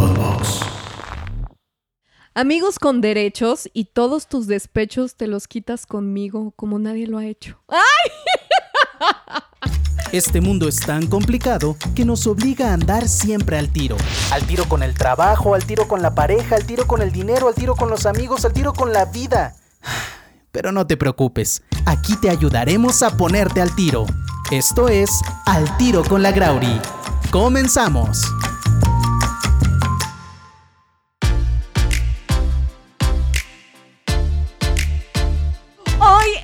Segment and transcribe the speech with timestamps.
[0.00, 0.60] Podbox.
[2.32, 7.26] Amigos con derechos y todos tus despechos te los quitas conmigo como nadie lo ha
[7.26, 7.60] hecho.
[10.12, 13.96] Este mundo es tan complicado que nos obliga a andar siempre al tiro.
[14.32, 17.46] Al tiro con el trabajo, al tiro con la pareja, al tiro con el dinero,
[17.46, 19.54] al tiro con los amigos, al tiro con la vida.
[20.50, 24.06] Pero no te preocupes, aquí te ayudaremos a ponerte al tiro.
[24.50, 25.10] Esto es
[25.46, 26.80] Al tiro con la Grauri.
[27.30, 28.24] Comenzamos.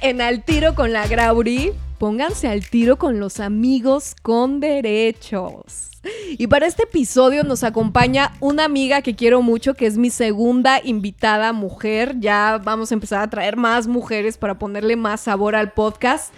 [0.09, 5.91] En Al Tiro con la Grauri, pónganse al tiro con los amigos con derechos.
[6.38, 10.80] Y para este episodio nos acompaña una amiga que quiero mucho, que es mi segunda
[10.84, 12.15] invitada mujer.
[12.20, 16.32] Ya vamos a empezar a traer más mujeres para ponerle más sabor al podcast.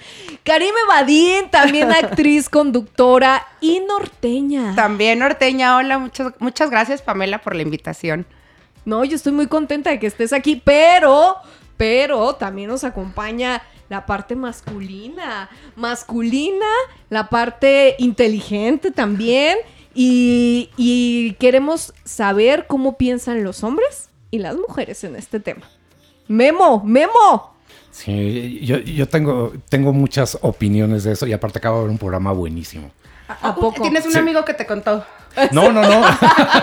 [0.44, 4.74] Karime Badín, también actriz, conductora y norteña.
[4.74, 8.24] También norteña, hola, muchas, muchas gracias Pamela por la invitación.
[8.86, 11.36] No, yo estoy muy contenta de que estés aquí, pero,
[11.78, 16.66] pero también nos acompaña la parte masculina, masculina,
[17.08, 19.56] la parte inteligente también.
[19.94, 25.62] Y, y queremos saber cómo piensan los hombres y las mujeres en este tema.
[26.28, 27.54] Memo, Memo.
[27.90, 31.98] Sí, yo, yo tengo, tengo muchas opiniones de eso y aparte acabo de ver un
[31.98, 32.90] programa buenísimo.
[33.42, 33.82] ¿A poco?
[33.82, 34.18] Tienes un Sí.
[34.18, 35.04] amigo que te contó.
[35.52, 36.02] No, no, no.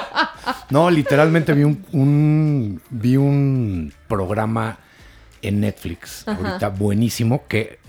[0.70, 4.78] no, literalmente vi un, un- vi un programa
[5.48, 7.80] en Netflix ahorita buenísimo que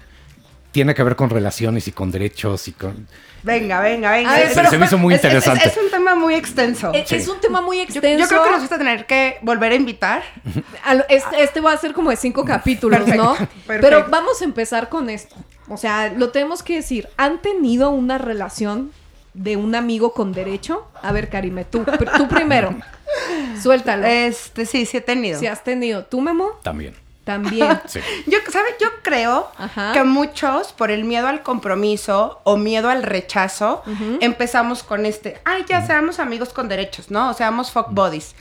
[0.72, 3.08] tiene que ver con relaciones y con derechos y con...
[3.42, 4.32] Venga, venga, venga.
[4.34, 5.68] Ver, pero- se me hizo muy es- es- interesante.
[5.68, 6.92] Es, un tema muy extenso.
[6.92, 8.18] Es, es un tema muy extenso.
[8.18, 10.22] yo creo que nos vas a tener que volver a invitar.
[10.84, 13.34] A Este, este va a ser como de cinco capítulos, Perfecto, ¿no?
[13.36, 13.56] perfecto.
[13.80, 15.34] Pero vamos a empezar con esto.
[15.68, 17.08] O sea, lo tenemos que decir.
[17.16, 18.92] ¿Han tenido una relación
[19.32, 20.86] de un amigo con derecho?
[21.02, 21.84] A ver, Karime, tú,
[22.18, 22.74] tú primero.
[23.62, 24.06] Suéltalo.
[24.06, 25.38] Este, sí, sí he tenido.
[25.38, 26.04] Si has tenido.
[26.04, 26.50] ¿Tú, Memo?
[26.62, 26.94] También.
[27.26, 27.80] También.
[27.88, 28.00] Sí.
[28.26, 28.74] Yo, ¿sabes?
[28.80, 29.92] Yo creo Ajá.
[29.92, 33.82] que muchos, por el miedo al compromiso o miedo al rechazo,
[34.20, 37.30] empezamos con este, ay, ya seamos amigos con derechos, ¿no?
[37.30, 38.34] O seamos fuck buddies.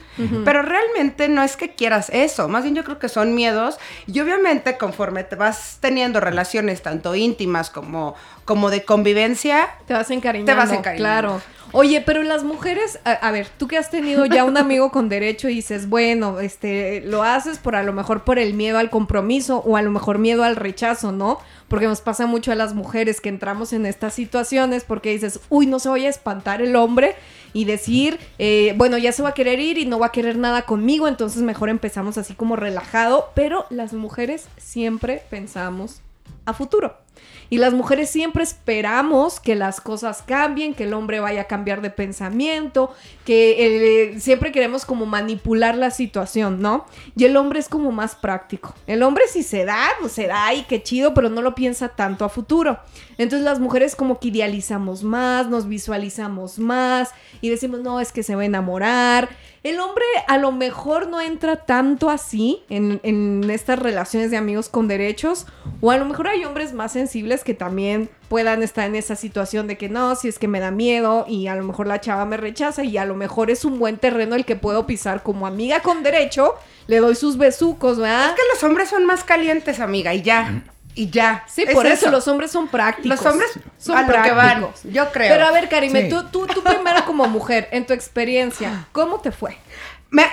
[0.46, 4.20] Pero realmente no es que quieras eso, más bien yo creo que son miedos y
[4.22, 10.52] obviamente conforme te vas teniendo relaciones tanto íntimas como, como de convivencia, Te vas encariñando.
[10.52, 11.40] Te vas encariñando.
[11.40, 11.42] Claro.
[11.72, 15.50] Oye, pero las mujeres, a, ver, tú que has tenido ya un amigo con derecho
[15.50, 19.58] y dices, bueno, este, lo haces por a lo mejor por el miedo al compromiso
[19.58, 21.40] o a lo mejor miedo al rechazo, ¿no?
[21.68, 25.66] Porque nos pasa mucho a las mujeres que entramos en estas situaciones porque dices, uy,
[25.66, 27.16] no se vaya a espantar el hombre
[27.52, 30.38] y decir, eh, bueno, ya se va a querer ir y no va a querer
[30.38, 36.02] nada conmigo, entonces mejor empezamos así como relajado, pero las mujeres siempre pensamos
[36.46, 37.05] a futuro.
[37.50, 41.82] Y las mujeres siempre esperamos que las cosas cambien, que el hombre vaya a cambiar
[41.82, 42.94] de pensamiento,
[43.24, 46.86] que eh, siempre queremos como manipular la situación, ¿no?
[47.16, 48.74] Y el hombre es como más práctico.
[48.88, 51.90] El hombre si se da, pues se da y qué chido, pero no lo piensa
[51.90, 52.80] tanto a futuro.
[53.18, 57.12] Entonces las mujeres como que idealizamos más, nos visualizamos más
[57.42, 59.30] y decimos, no, es que se va a enamorar.
[59.64, 64.70] El hombre a lo mejor no entra tanto así en, en estas relaciones de amigos
[64.70, 65.48] con derechos,
[65.82, 69.68] o a lo mejor hay hombres más sensibles que también puedan estar en esa situación
[69.68, 72.26] de que no, si es que me da miedo y a lo mejor la chava
[72.26, 75.46] me rechaza y a lo mejor es un buen terreno el que puedo pisar como
[75.46, 76.56] amiga con derecho,
[76.88, 78.30] le doy sus besucos, ¿verdad?
[78.30, 80.64] es que los hombres son más calientes, amiga, y ya.
[80.98, 81.44] Y ya.
[81.48, 82.10] Sí, Es por eso.
[82.10, 83.22] los hombres son prácticos.
[83.22, 84.94] Los hombres son a lo que van, prácticos.
[84.94, 85.30] yo creo.
[85.34, 86.10] Pero a ver, Karime, Sí.
[86.10, 89.58] tú, tú, tú primero como mujer, en tu experiencia, ¿cómo te fue?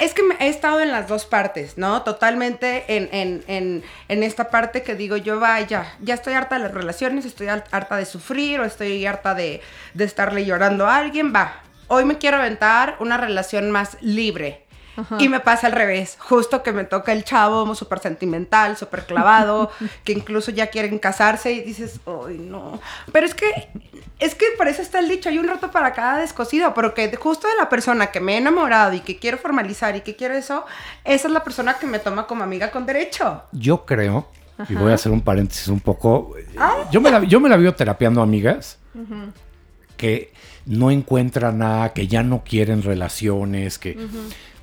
[0.01, 2.03] Es que he estado en las dos partes, ¿no?
[2.03, 6.65] Totalmente en, en, en, en esta parte que digo yo, vaya, ya estoy harta de
[6.65, 9.61] las relaciones, estoy harta de sufrir o estoy harta de,
[9.95, 11.63] de estarle llorando a alguien, va.
[11.89, 14.65] Hoy me quiero aventar una relación más libre.
[14.97, 15.17] Ajá.
[15.19, 19.71] Y me pasa al revés, justo que me toca el chavo súper sentimental, súper clavado,
[20.05, 22.81] que incluso ya quieren casarse y dices, ay no.
[23.13, 23.69] Pero es que,
[24.19, 27.17] es que por eso está el dicho, hay un rato para cada descosido, porque de-
[27.17, 30.35] justo de la persona que me he enamorado y que quiero formalizar y que quiero
[30.35, 30.65] eso,
[31.05, 33.43] esa es la persona que me toma como amiga con derecho.
[33.53, 34.29] Yo creo,
[34.69, 36.35] y voy a hacer un paréntesis un poco,
[36.91, 38.79] yo, me la, yo me la vivo terapiando amigas
[39.97, 40.33] que
[40.67, 43.97] no encuentran nada, que ya no quieren relaciones, que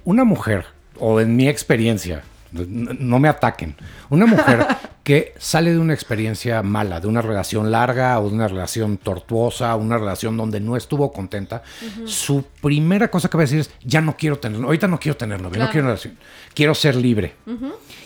[0.04, 0.66] una mujer,
[1.00, 3.75] o en mi experiencia, no me ataquen,
[4.10, 4.66] una mujer
[5.04, 9.75] que sale de una experiencia mala, de una relación larga o de una relación tortuosa,
[9.75, 11.63] una relación donde no estuvo contenta,
[12.06, 15.18] su primera cosa que va a decir es, ya no quiero tener, ahorita no quiero
[15.18, 15.57] tener Claro.
[15.57, 16.18] no quiero relación,
[16.54, 17.34] quiero ser libre.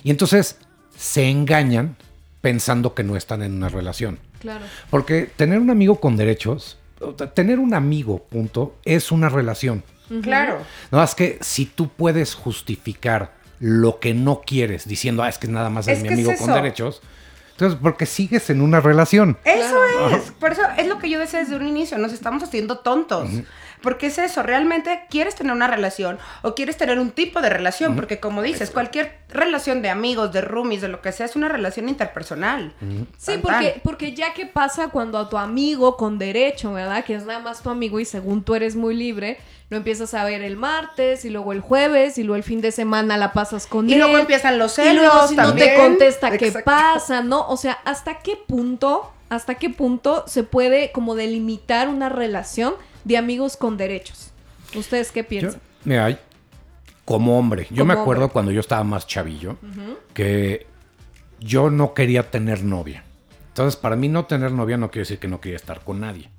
[0.03, 0.57] Y entonces
[0.95, 1.95] se engañan
[2.41, 4.19] pensando que no están en una relación.
[4.39, 4.65] Claro.
[4.89, 6.77] Porque tener un amigo con derechos,
[7.33, 9.83] tener un amigo, punto, es una relación.
[10.21, 10.59] Claro.
[10.91, 15.47] No, es que si tú puedes justificar lo que no quieres diciendo, ah, es que
[15.47, 17.01] nada más es, Es mi es amigo con derechos,
[17.51, 19.37] entonces, porque sigues en una relación.
[19.45, 22.79] Eso es, por eso es lo que yo decía desde un inicio, nos estamos haciendo
[22.79, 23.29] tontos.
[23.83, 27.95] Porque es eso, realmente quieres tener una relación o quieres tener un tipo de relación,
[27.95, 31.49] porque como dices, cualquier relación de amigos, de roomies, de lo que sea, es una
[31.49, 32.73] relación interpersonal.
[33.17, 37.03] Sí, Tan, porque, porque ya que pasa cuando a tu amigo con derecho, ¿verdad?
[37.03, 39.37] Que es nada más tu amigo y según tú eres muy libre,
[39.69, 42.71] lo empiezas a ver el martes y luego el jueves y luego el fin de
[42.71, 43.99] semana la pasas con Y él.
[43.99, 47.47] luego empiezan los Y luego celos si no te contesta qué pasa, ¿no?
[47.49, 53.17] O sea, ¿hasta qué punto, hasta qué punto se puede como delimitar una relación de
[53.17, 54.31] amigos con derechos?
[54.75, 55.61] ¿Ustedes qué Yo, piensan?
[55.83, 56.19] mira,
[57.05, 58.33] como hombre, yo me acuerdo hombre.
[58.33, 59.57] cuando yo estaba más chavillo,
[60.13, 60.65] que
[61.39, 63.03] yo no quería tener novia.
[63.49, 66.29] Entonces, para mí no tener novia no quiere decir que no quería estar con nadie.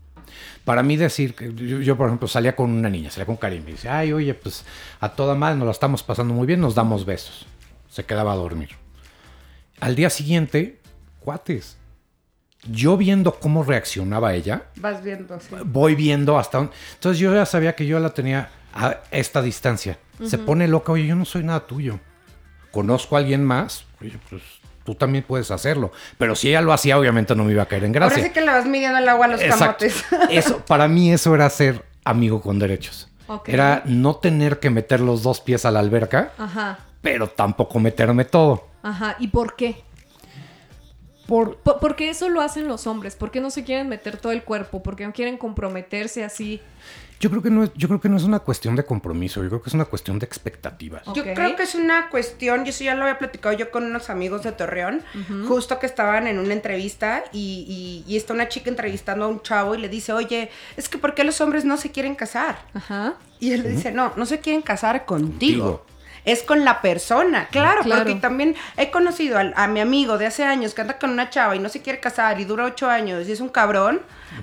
[0.64, 3.62] Para mí decir que yo, yo, por ejemplo, salía con una niña, salía con Karim
[3.68, 4.64] y dice, ay, oye, pues
[4.98, 7.46] a toda madre nos la estamos pasando muy bien, nos damos besos.
[7.88, 8.70] Se quedaba a dormir.
[9.80, 10.80] Al día siguiente,
[11.20, 11.76] cuates.
[12.70, 15.54] Yo viendo cómo reaccionaba ella, Vas viendo, sí.
[15.64, 16.72] voy viendo hasta dónde.
[16.94, 19.98] Entonces yo ya sabía que yo la tenía a esta distancia.
[20.24, 21.98] Se pone loca, oye, yo no soy nada tuyo.
[22.70, 24.42] Conozco a alguien más, oye, pues
[24.84, 25.92] tú también puedes hacerlo.
[26.18, 28.22] Pero si ella lo hacía, obviamente no me iba a caer en gracia.
[28.22, 29.86] sí que le vas midiendo el agua a los Exacto.
[29.86, 30.04] camotes.
[30.30, 33.08] Eso, para mí eso era ser amigo con derechos.
[33.26, 33.48] Ok.
[33.48, 38.24] Era no tener que meter los dos pies a la alberca, Ajá, pero tampoco meterme
[38.24, 38.68] todo.
[38.82, 39.16] ajá.
[39.18, 39.82] ¿Y por qué?
[41.26, 43.16] Por, Po- Porque eso lo hacen los hombres.
[43.16, 44.82] ¿Por qué no se quieren meter todo el cuerpo?
[44.82, 46.60] ¿Por qué no quieren comprometerse así?
[47.20, 49.48] yo creo que no es, yo creo que no es una cuestión de compromiso, yo
[49.48, 51.04] creo que es una cuestión de expectativas.
[51.14, 54.10] Yo creo que es una cuestión, yo eso ya lo había platicado yo con unos
[54.10, 55.00] amigos de Torreón,
[55.48, 59.40] justo que estaban en una entrevista y, y- y está una chica entrevistando a un
[59.40, 62.58] chavo y le dice, oye, es que ¿por qué los hombres no se quieren casar?
[62.74, 63.14] Ajá.
[63.40, 65.78] Y él le dice, no, no se quieren casar contigo.
[65.78, 65.86] Contigo.
[66.24, 68.04] Es con la persona, claro, Claro.
[68.04, 71.54] porque también he conocido a, mi amigo de hace años que anda con una chava
[71.54, 74.00] y no se quiere casar y dura ocho años y es un cabrón,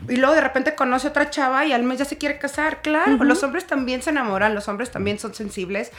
[0.07, 3.23] y luego de repente conoce otra chava y al mes ya se quiere casar, claro,
[3.23, 5.91] los hombres también se enamoran, los hombres también son sensibles,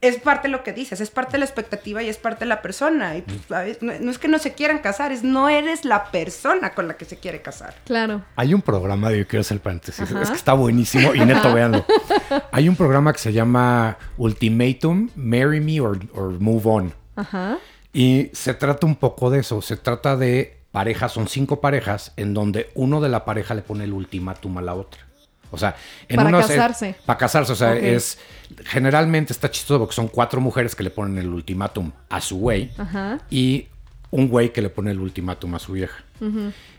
[0.00, 2.48] es parte de lo que dices, es parte de la expectativa y es parte de
[2.48, 5.84] la persona, y pues, no, no es que no se quieran casar, es no eres
[5.84, 7.74] la persona con la que se quiere casar.
[7.84, 8.22] Claro.
[8.36, 10.22] Hay un programa, yo quiero hacer paréntesis, Ajá.
[10.22, 11.84] es que está buenísimo y neto, véanlo.
[12.52, 16.94] Hay un programa que se llama Ultimatum, Marry Me or, or Move On.
[17.16, 17.58] Ajá.
[17.92, 22.32] Y se trata un poco de eso, se trata de parejas, son cinco parejas, en
[22.32, 25.09] donde uno de la pareja le pone el ultimátum a la otra.
[25.50, 25.74] O sea,
[26.08, 26.94] en Para unos- casarse.
[27.04, 28.18] para casarse, o sea, es
[28.64, 32.70] generalmente está chistoso porque son cuatro mujeres que le ponen el ultimátum a su güey
[32.78, 33.20] Ajá.
[33.30, 33.66] y
[34.10, 36.02] un güey que le pone el ultimátum a su vieja.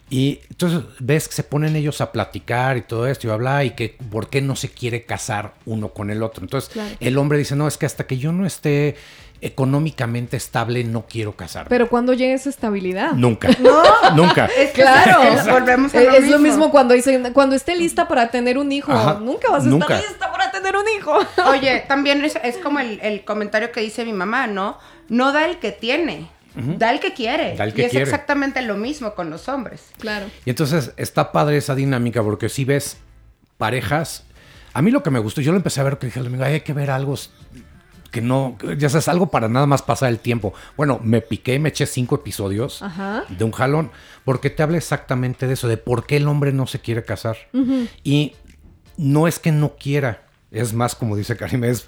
[0.09, 3.71] Y entonces ves que se ponen ellos a platicar y todo esto y hablar y
[3.71, 6.43] que por qué no se quiere casar uno con el otro.
[6.43, 6.95] Entonces Claro.
[6.99, 8.97] el hombre dice, no, es que hasta que yo no esté
[9.41, 11.69] económicamente estable no quiero casarme.
[11.69, 13.13] Pero cuando llegue esa estabilidad.
[13.13, 13.49] Nunca.
[13.59, 14.45] No, Nunca.
[14.45, 15.23] es Claro.
[15.23, 16.31] es- volvemos a lo es mismo.
[16.37, 18.91] lo mismo cuando dicen, cuando esté lista para tener un hijo.
[18.91, 19.19] Ajá.
[19.21, 19.95] Nunca vas a Nunca.
[19.95, 21.17] estar lista para tener un hijo.
[21.49, 24.77] Oye, también es, es como el, el comentario que dice mi mamá, ¿no?
[25.09, 27.55] No da el que tiene, da el que quiere.
[27.55, 28.03] Da el que y es quiere.
[28.05, 29.81] exactamente lo mismo con los hombres.
[29.99, 30.25] Claro.
[30.45, 32.97] Y entonces está padre esa dinámica porque si ves
[33.57, 34.23] parejas,
[34.73, 36.43] a mí lo que me gustó, yo lo empecé a ver que dije al domingo,
[36.45, 37.15] "Ay, hay que ver algo
[38.11, 40.53] que no, ya sabes, algo para nada más pasar el tiempo.
[40.77, 43.23] Bueno, me piqué, me eché cinco episodios Ajá.
[43.29, 43.89] de un jalón,
[44.25, 47.37] porque te habla exactamente de eso, de por qué el hombre no se quiere casar.
[48.03, 48.33] Y
[48.97, 51.87] no es que no quiera, es más como dice Karim, es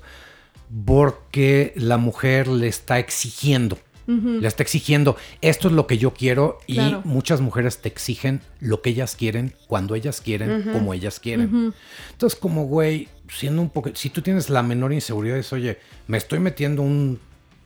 [0.86, 3.78] porque la mujer le está exigiendo.
[4.08, 7.02] Le está exigiendo, esto es lo que yo quiero y Claro.
[7.06, 11.74] muchas mujeres te exigen lo que ellas quieren, cuando ellas quieren, como ellas quieren.
[12.12, 16.18] Entonces, como güey, siendo un poco, si tú tienes la menor inseguridad, es, oye, me
[16.18, 17.20] estoy metiendo un-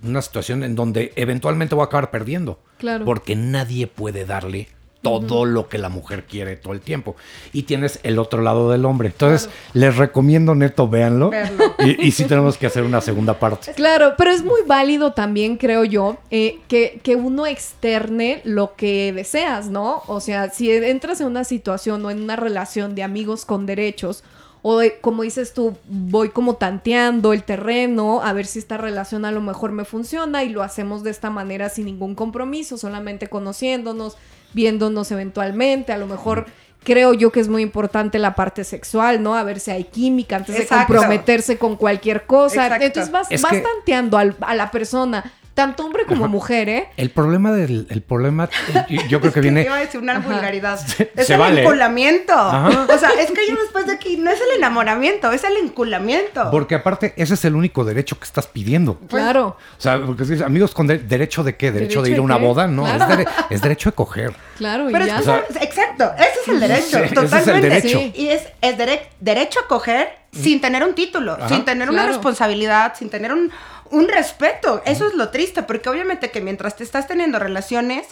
[0.03, 2.61] una situación en donde eventualmente voy a acabar perdiendo.
[2.77, 3.03] Claro.
[3.05, 4.67] Porque nadie puede darle
[5.01, 7.15] todo lo que la mujer quiere todo el tiempo.
[7.53, 9.07] Y tienes el otro lado del hombre.
[9.09, 11.29] Entonces, les recomiendo, neto, véanlo.
[11.29, 11.75] Verlo.
[11.79, 13.71] Y, y sí tenemos que hacer una segunda parte.
[13.75, 19.13] Claro, pero es muy válido también, creo yo, eh, que, que uno externe lo que
[19.13, 20.01] deseas, ¿no?
[20.07, 24.23] O sea, si entras en una situación o en una relación de amigos con derechos,
[24.63, 29.23] o de- como dices tú, voy como tanteando el terreno, a ver si esta relación
[29.25, 33.27] a lo mejor me funciona y lo hacemos de esta manera sin ningún compromiso, solamente
[33.27, 34.17] conociéndonos,
[34.57, 36.45] viéndonos eventualmente, a lo mejor...
[36.83, 39.35] Creo yo que es muy importante la parte sexual, ¿no?
[39.35, 40.93] A ver si hay química antes Exacto.
[40.93, 42.63] de comprometerse con cualquier cosa.
[42.67, 42.85] Exacto.
[42.85, 46.89] Entonces vas, vas que- tanteando al- a la persona tanto hombre como mujer, ¿eh?
[46.97, 48.47] El problema del el problema
[48.87, 50.29] yo, yo creo que viene Iba a decir una Ajá.
[50.29, 50.77] vulgaridad.
[50.77, 51.61] Se- es se el vale.
[51.63, 52.33] enculamiento.
[52.33, 52.85] Ajá.
[52.93, 56.49] O sea, es que yo después de aquí no es el enamoramiento, es el enculamiento.
[56.51, 58.99] porque aparte ese es el único derecho que estás pidiendo.
[59.09, 61.71] Claro, O sea, porque si amigos con de- derecho de qué?
[61.71, 62.45] Derecho, ¿Derecho de ir a una qué?
[62.45, 63.03] boda, no, Claro.
[63.13, 64.33] es, dere- es derecho de coger.
[64.57, 65.33] claro, y Pero es ya.
[65.33, 67.69] O exacto, ese es el derecho, Sí, ese es el totalmente.
[67.69, 67.97] derecho.
[67.99, 68.13] Sí.
[68.15, 71.49] Y es, es dere- derecho a coger sin tener un título, Ajá.
[71.49, 73.49] sin tener una responsabilidad, sin tener un,
[73.91, 74.81] un respeto.
[74.85, 78.07] Eso es lo triste, porque obviamente que mientras te estás teniendo relaciones,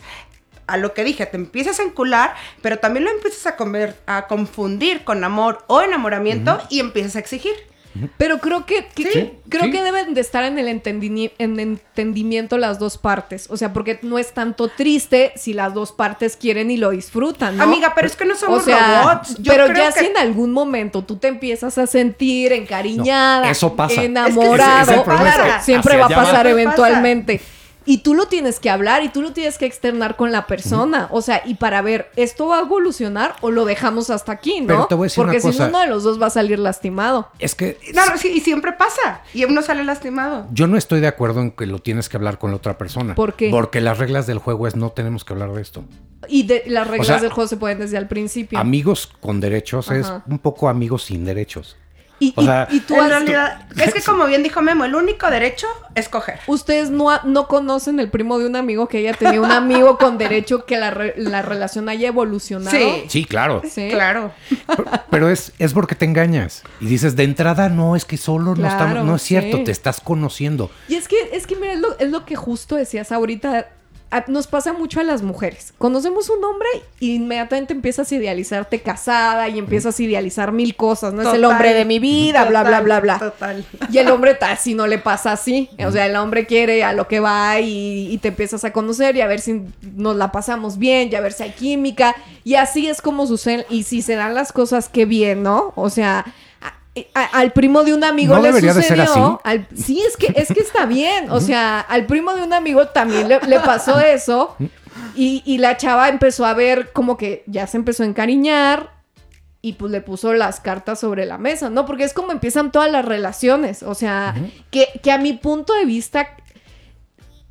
[0.67, 5.03] a lo que dije, te empiezas a encular, pero también lo empiezas a, a confundir
[5.03, 7.53] con amor o enamoramiento y empiezas a exigir.
[8.17, 9.71] Pero creo que, que- Sí, creo sí.
[9.71, 13.47] que deben de estar en el en entendimiento las dos partes.
[13.49, 17.57] O sea, porque no es tanto triste si las dos partes quieren y lo disfrutan,
[17.57, 17.63] ¿no?
[17.63, 19.35] Amiga, pero es que no somos o sea, robots.
[19.39, 23.45] Yo pero creo ya que- si en algún momento tú te empiezas a sentir encariñada,
[23.45, 24.03] No, eso pasa.
[24.03, 27.41] enamorado, Es que ese- ese problema es que claro, siempre va a pasar eventualmente.
[27.85, 31.07] Y tú lo tienes que hablar y tú lo tienes que externar con la persona.
[31.11, 34.67] O sea, y para ver, ¿esto va a evolucionar o lo dejamos hasta aquí, no?
[34.67, 35.67] Pero te voy a decir Porque una si cosa.
[35.69, 37.29] uno de los dos va a salir lastimado.
[37.39, 39.21] Es que No, no, sí, y siempre pasa.
[39.33, 40.47] Y uno sale lastimado.
[40.51, 43.15] yo no estoy de acuerdo en que lo tienes que hablar con la otra persona.
[43.15, 43.49] ¿Por qué?
[43.49, 45.83] Porque las reglas del juego es no tenemos que hablar de esto.
[46.27, 48.57] Y de, las reglas sea, del juego se pueden desde el principio.
[48.57, 51.77] Amigos con derechos es un poco amigos sin derechos.
[52.19, 54.85] Y, o y- sea, y tú en has- realidad, es que como bien dijo Memo,
[54.85, 56.39] el único derecho es coger.
[56.47, 60.17] Ustedes no, no conocen el primo de un amigo que haya tenido un amigo con
[60.17, 62.75] derecho que la, re- la relación haya evolucionado.
[62.77, 63.03] Sí.
[63.09, 63.61] Sí, claro.
[63.69, 63.89] Sí.
[63.89, 64.31] Claro.
[64.67, 66.63] Pero- Pero es, es porque te engañas.
[66.81, 69.05] Y dices, de entrada, no, es que solo no estamos.
[69.05, 69.63] No es cierto, sí.
[69.65, 70.69] te estás conociendo.
[70.87, 73.67] Y es que, es que mira, es lo, es lo que justo decías ahorita.
[74.27, 75.73] Nos pasa mucho a las mujeres.
[75.77, 76.67] Conocemos un hombre
[76.99, 81.13] y inmediatamente empiezas a idealizarte casada y empiezas a idealizar mil cosas.
[81.13, 81.51] No es el Total.
[81.51, 83.19] hombre de mi vida, bla, bla, Total, bla, bla.
[83.19, 83.65] Total.
[83.91, 85.69] Y el hombre así no le pasa así.
[85.85, 89.15] O sea, el hombre quiere a lo que va y, y te empiezas a conocer
[89.17, 89.63] y a ver si
[89.95, 92.15] nos la pasamos bien y a ver si hay química.
[92.45, 93.65] Y así es como sucede.
[93.69, 95.73] Y si se dan las cosas, qué bien, ¿no?
[95.75, 96.25] O sea,
[97.13, 98.81] a- al primo de un amigo No le de sucedió.
[98.81, 99.19] ser así.
[99.43, 101.29] al- sí, es que, es que está bien.
[101.31, 104.55] O sea, al primo de un amigo también le, le pasó eso.
[105.15, 108.91] Y, y la chava empezó a ver como que ya se empezó a encariñar
[109.61, 111.85] y pues le puso las cartas sobre la mesa, ¿no?
[111.85, 113.81] Porque es como empiezan todas las relaciones.
[113.83, 114.35] O sea,
[114.71, 116.29] que, que a mi punto de vista,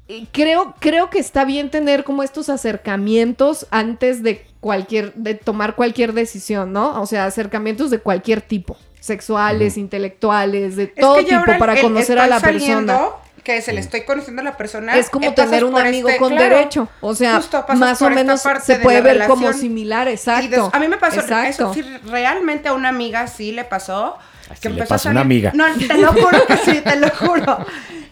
[0.08, 5.74] eh, creo, creo que está bien tener como estos acercamientos antes de cualquier, de tomar
[5.74, 7.00] cualquier decisión, ¿no?
[7.00, 8.76] O sea, acercamientos de cualquier tipo.
[9.08, 12.52] Sexuales, intelectuales, de Es todo que ya ahora tipo para el- conocer a la estoy
[12.54, 13.00] persona.
[13.42, 14.96] Que se le estoy conociendo a la persona.
[14.96, 16.88] Es como tener un amigo este- con claro, derecho.
[17.02, 17.42] O sea,
[17.76, 19.60] más o menos se de puede ver como relación.
[19.60, 20.48] similar, Y exacto.
[20.48, 21.50] des- a mí me pasó Exacto.
[21.50, 24.16] eso, sí, realmente a una amiga sí le pasó.
[24.50, 25.50] Así le pasó a una amiga.
[25.54, 27.58] No, te lo juro que sí, te lo juro.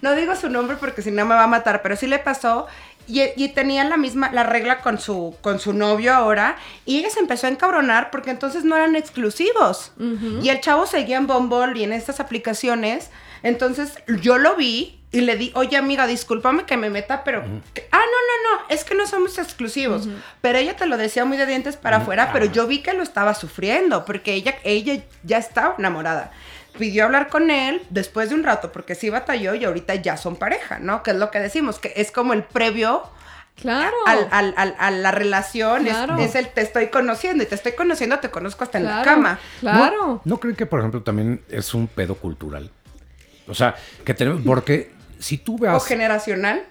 [0.02, 2.66] No digo su nombre porque si no me va a matar, pero sí le pasó.
[3.06, 6.56] Y, y tenía la misma, la regla con su, con su novio ahora.
[6.86, 9.92] Y ella se empezó a encabronar porque entonces no eran exclusivos.
[10.42, 13.10] Y el chavo seguía en Bumble y en estas aplicaciones.
[13.42, 17.40] Entonces yo lo vi y le di, oye amiga, discúlpame que me meta, pero...
[17.40, 20.08] ah, no, no, no, es que no somos exclusivos.
[20.40, 23.02] Pero ella te lo decía muy de dientes para afuera, pero yo vi que lo
[23.02, 26.30] estaba sufriendo porque ella, ella ya estaba enamorada.
[26.78, 30.36] Pidió hablar con él después de un rato porque sí batalló y ahorita ya son
[30.36, 31.02] pareja, ¿no?
[31.02, 33.02] Que es lo que decimos, que es como el previo
[33.60, 33.94] Claro.
[34.06, 36.16] al- al- al- a la relación, es- Claro.
[36.18, 39.38] es, el te estoy conociendo y te estoy conociendo, te conozco hasta en la cama.
[39.60, 39.96] Claro.
[40.06, 42.70] ¿No, ¿No creen que, por ejemplo, también es un pedo cultural?
[43.46, 43.74] O sea,
[44.04, 44.40] que tenemos.
[44.44, 45.84] Porque si tú O veas.
[45.86, 46.64] generacional.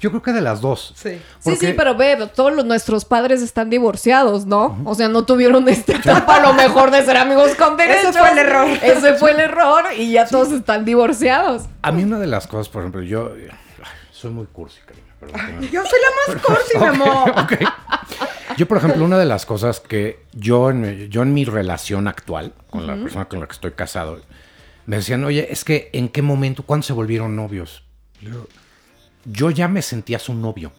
[0.00, 0.92] Yo creo que de las dos.
[0.96, 1.10] Sí.
[1.10, 4.78] Sí, Porque- sí, pero ve, todos los- nuestros padres están divorciados, ¿no?
[4.84, 8.16] O sea, no tuvieron esta etapa a lo mejor de ser amigos con derechos.
[8.16, 8.68] fue el error.
[8.82, 11.64] Ese fue el error y ya todos están divorciados.
[11.82, 13.32] A mí, una de las cosas, por ejemplo, yo.
[13.34, 13.48] ay,
[14.12, 15.58] Soy muy cursi, cariño.
[15.60, 17.30] me- Yo soy la más cursi, mi amor.
[17.30, 17.52] Ok.
[18.56, 22.06] Yo, por ejemplo, una de las cosas que yo en, mi- yo en mi relación
[22.08, 24.20] actual, con la persona con la que estoy casado,
[24.86, 27.82] me decían, oye, es que ¿en qué momento, cuándo se volvieron novios?
[28.20, 28.46] Yo,
[29.24, 30.72] yo ya me sentía su novio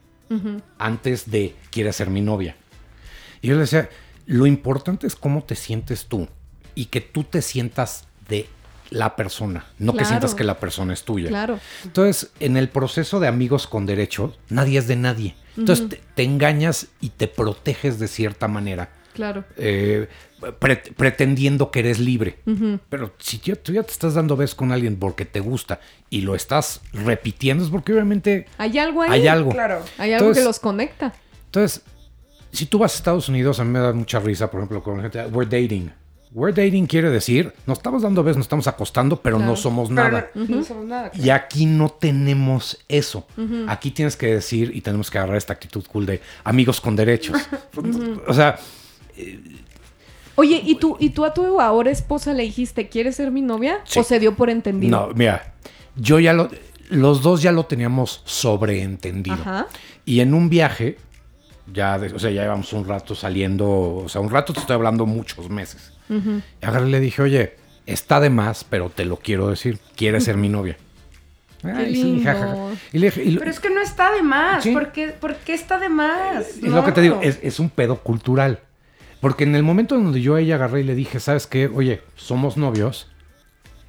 [0.77, 2.55] antes de quiere ser mi novia.
[3.41, 3.89] Y yo le decía,
[4.25, 6.29] lo importante es cómo te sientes tú
[6.73, 8.47] y que tú te sientas de
[8.89, 11.29] la persona, no que sientas que la persona es tuya.
[11.29, 11.59] Claro.
[11.83, 15.35] Entonces, en el proceso de amigos con derechos, nadie es de nadie.
[15.57, 19.43] Entonces, te, te engañas y te proteges de cierta manera, Claro.
[19.57, 20.07] eh,
[20.59, 22.37] pre- pretendiendo que eres libre.
[22.89, 26.21] Pero si ya- tú ya te estás dando besos con alguien porque te gusta y
[26.21, 29.11] lo estás repitiendo, es porque obviamente Hay algo ahí.
[29.11, 29.51] hay algo.
[29.51, 29.81] Claro.
[29.97, 31.13] Hay algo Entonces- que los conecta.
[31.45, 31.81] Entonces,
[32.51, 35.01] si tú vas a Estados Unidos, a mí me da mucha risa, por ejemplo, con
[35.01, 35.91] gente, we're dating.
[36.33, 40.01] We're dating quiere decir, nos estamos dando besos, nos estamos acostando, pero no somos Pero
[40.01, 40.29] nada.
[40.33, 41.11] no somos nada.
[41.13, 43.27] Y aquí no tenemos eso.
[43.67, 47.37] Aquí tienes que decir y tenemos que agarrar esta actitud cool de amigos con derechos.
[48.27, 48.57] O sea,
[50.35, 53.79] Oye, ¿y tú, ¿y tú a tu ahora esposa le dijiste, ¿quieres ser mi novia?
[53.83, 53.99] Sí.
[53.99, 55.07] ¿O se dio por entendido?
[55.07, 55.53] no, mira,
[55.95, 56.49] yo ya lo,
[56.89, 59.35] los dos ya lo teníamos sobreentendido.
[59.35, 59.67] Ajá.
[60.05, 60.97] Y en un viaje,
[61.71, 64.75] ya, de- o sea, ya llevamos un rato saliendo, o sea, un rato te estoy
[64.75, 65.91] hablando muchos meses.
[66.09, 70.37] Y y le dije, oye, está de más, pero te lo quiero decir, ¿quieres ser
[70.37, 70.77] mi novia?
[71.63, 72.23] Ay, sí.
[72.93, 74.63] Y le Pero es que no está de más.
[74.63, 74.71] Sí.
[74.73, 76.47] ¿Por, qué, por qué está de más?
[76.57, 78.59] Es lo que te digo, es, es un pedo cultural.
[79.21, 81.69] Porque en el momento en donde yo a ella agarré y le dije, ¿sabes qué?
[81.73, 83.07] Oye, somos novios.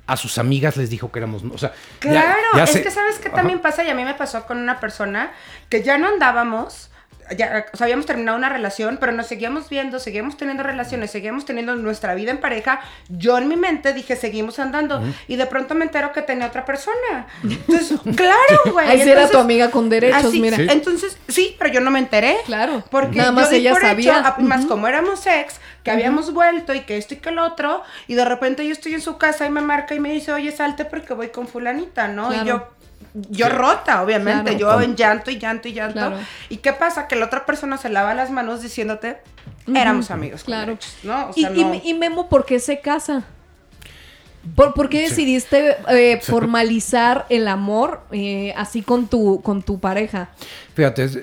[0.06, 3.28] A sus amigas les dijo que éramos O sea, Claro, ya es que sabes que
[3.28, 3.36] Ajá.
[3.38, 5.32] también pasa y a mí me pasó con una persona
[5.70, 6.90] que ya no andábamos,
[7.36, 11.44] ya, o sea, habíamos terminado una relación, pero nos seguíamos viendo, seguíamos teniendo relaciones, seguíamos
[11.44, 12.80] teniendo nuestra vida en pareja.
[13.08, 16.64] Yo en mi mente dije, seguimos andando y de pronto me entero que tenía otra
[16.64, 17.26] persona.
[17.42, 18.88] Entonces, claro, güey.
[18.88, 20.56] Ahí sí era entonces- tu amiga con derechos, así, mira.
[20.56, 20.66] Sí.
[20.70, 22.36] Entonces, sí, pero yo no me enteré.
[22.46, 22.82] Claro.
[22.90, 24.18] Porque Nada más yo ella por sabía.
[24.20, 27.82] hecho, más como éramos ex, que habíamos vuelto y que esto y que el otro,
[28.06, 30.52] y de repente yo estoy en su casa y me marca y me dice, oye,
[30.52, 32.28] salte porque voy con fulanita, ¿no?
[32.28, 32.44] Claro.
[32.44, 32.68] Y yo,
[33.30, 34.78] yo rota, obviamente, Claro.
[34.78, 35.94] yo en llanto y llanto y llanto.
[35.94, 36.18] Claro.
[36.48, 37.08] ¿Y qué pasa?
[37.08, 39.18] Que la otra persona se lava las manos diciéndote,
[39.74, 40.44] éramos amigos.
[40.44, 40.66] Claro.
[40.72, 41.26] derechos", ¿no?
[41.26, 43.24] O Y, sea, y- no- y Memo, ¿por qué se casa?
[44.56, 50.30] ¿Por, por qué decidiste eh, formalizar el amor eh, así con tu, con tu pareja?
[50.74, 51.18] Fíjate, es-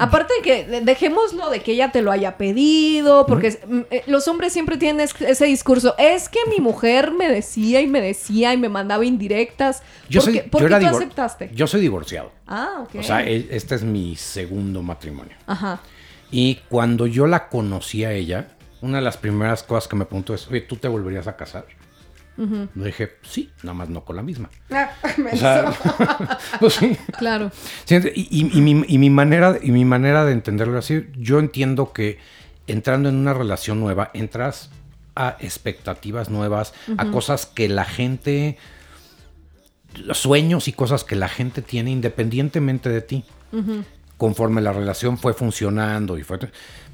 [0.00, 4.02] Aparte de que de- dejémoslo de que ella te lo haya pedido, porque mm, eh,
[4.06, 5.94] los hombres siempre tienen es- ese discurso.
[5.98, 9.82] Es que mi mujer me decía y me decía y me mandaba indirectas.
[10.08, 11.50] yo ¿Por soy, qué, por yo qué tú aceptaste?
[11.54, 12.32] Yo soy divorciado.
[12.46, 12.96] Ah, ok.
[12.98, 15.36] O sea, e- este es mi segundo matrimonio.
[15.46, 15.80] Ajá.
[16.30, 18.48] Y cuando yo la conocí a ella,
[18.82, 21.66] una de las primeras cosas que me preguntó es, oye, ¿tú te volverías a casar?
[22.74, 24.48] Le dije, sí, nada más no con la misma.
[24.70, 25.72] Ah, me O sea,
[26.60, 26.96] pues sí.
[27.18, 27.50] Claro.
[27.84, 31.38] Sí, y, y- y mi, y mi manera, y mi manera de entenderlo así, yo
[31.38, 32.18] entiendo que
[32.66, 34.70] entrando en una relación nueva, entras
[35.16, 38.56] a expectativas nuevas, a cosas que la gente,
[40.12, 43.24] sueños y cosas que la gente tiene independientemente de ti.
[44.20, 46.38] Conforme la relación fue funcionando y fue,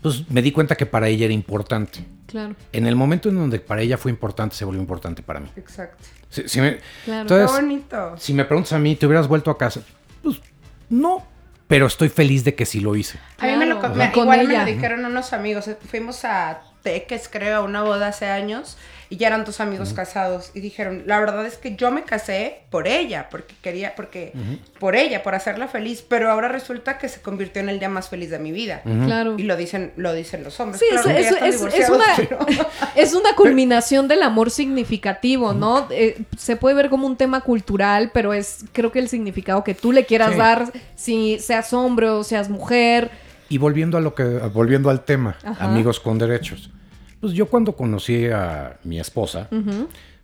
[0.00, 2.06] pues me di cuenta que para ella era importante.
[2.28, 2.54] Claro.
[2.72, 5.48] En el momento en donde para ella fue importante, se volvió importante para mí.
[5.56, 6.04] Exacto.
[6.30, 7.26] Sí me- Claro.
[7.28, 8.14] Qué bonito.
[8.16, 9.80] si me preguntas a mí, ¿te hubieras vuelto a casa?
[10.22, 10.40] Pues
[10.88, 11.26] no,
[11.66, 13.18] pero estoy feliz de que sí lo hice.
[13.38, 15.68] A mí me lo, me- Con igual me lo dijeron unos amigos.
[15.90, 18.78] Fuimos a Teques, creo, a una boda hace años
[19.08, 22.60] y ya eran dos amigos casados y dijeron, la verdad es que yo me casé
[22.70, 24.32] por ella, porque quería, porque
[24.80, 28.08] por ella, por hacerla feliz, pero ahora resulta que se convirtió en el día más
[28.08, 28.82] feliz de mi vida.
[29.04, 29.34] Claro.
[29.38, 30.80] Y lo dicen, lo dicen los hombres.
[30.80, 32.38] Sí, Claro es, es- una, pero-
[32.96, 35.86] es una culminación del amor significativo, ¿no?
[35.90, 39.74] Eh, se puede ver como un tema cultural, pero es creo que el significado que
[39.74, 40.38] tú le quieras Sí.
[40.38, 43.10] dar, si seas hombre o seas mujer.
[43.48, 45.64] Y volviendo a lo que, volviendo al tema, Ajá.
[45.66, 46.70] amigos con derechos.
[47.20, 49.48] Pues yo cuando conocí a mi esposa,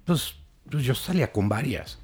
[0.04, 0.34] pues,
[0.70, 1.98] pues yo salía con varias.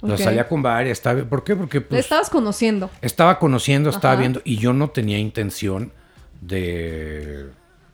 [0.00, 0.22] O sea, Ok.
[0.22, 0.98] salía con varias.
[0.98, 1.56] Estaba, ¿Por qué?
[1.56, 2.90] Porque Le pues, estabas conociendo.
[3.00, 4.20] estaba conociendo, estaba Ajá.
[4.20, 5.92] viendo, y yo no tenía intención
[6.40, 7.46] de.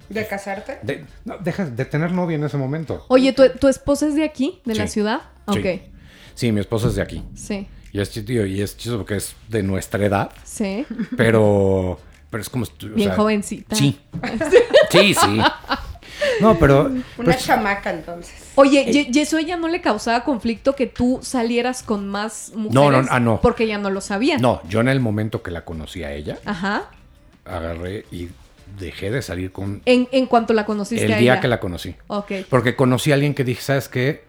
[0.09, 0.81] ¿De casarte?
[0.83, 3.05] de no, deja de tener novia en ese momento.
[3.09, 5.21] Oye, ¿tu, tu esposa es de aquí, de la ciudad?
[5.53, 5.59] Sí.
[5.61, 5.67] Ok.
[6.35, 7.23] Sí, mi esposa es de aquí.
[7.35, 7.69] Sí.
[7.93, 10.85] Y es chido, y es chido porque es de nuestra edad, Sí.
[11.17, 11.99] pero,
[12.31, 12.65] pero es como...
[12.65, 13.77] o Bien sea, jovencita.
[13.77, 14.01] Sí.
[14.91, 15.41] Sí, sí.
[16.41, 16.87] No, pero...
[16.87, 18.35] Una pues, chamaca entonces.
[18.55, 22.75] Oye, ¿y, y eso ella no le causaba conflicto que tú salieras con más mujeres?
[22.75, 23.41] No, no, ah, no.
[23.41, 24.39] Porque ella no lo sabía.
[24.39, 26.85] no, yo en el momento que la conocí a ella, Ajá.
[27.45, 28.29] agarré y
[28.79, 31.41] dejé de salir con En, en cuanto la conociste el a día ella.
[31.41, 31.95] que la conocí.
[32.07, 32.33] Ok.
[32.49, 34.25] Porque conocí a alguien que dije, ¿sabes qué?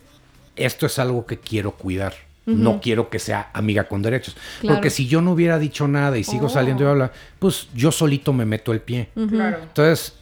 [0.55, 2.13] Esto es algo que quiero cuidar.
[2.47, 4.35] No quiero que sea amiga con derechos.
[4.59, 4.75] Claro.
[4.75, 6.49] Porque si yo no hubiera dicho nada y sigo Oh.
[6.49, 9.09] saliendo y habla, pues yo solito me meto el pie.
[9.29, 9.59] Claro.
[9.61, 10.15] Entonces,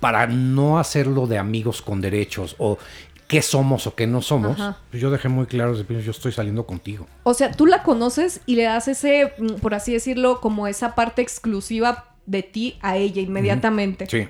[0.00, 2.78] para no hacerlo de amigos con derechos o
[3.26, 4.78] qué somos o qué no somos, Ajá.
[4.90, 7.06] pues yo dejé muy claro desde el principio, yo estoy saliendo contigo.
[7.24, 10.94] O sea, tú la conoces y le das ese, mm, por así decirlo, como esa
[10.94, 14.06] parte exclusiva de ti a ella inmediatamente.
[14.08, 14.28] Sí.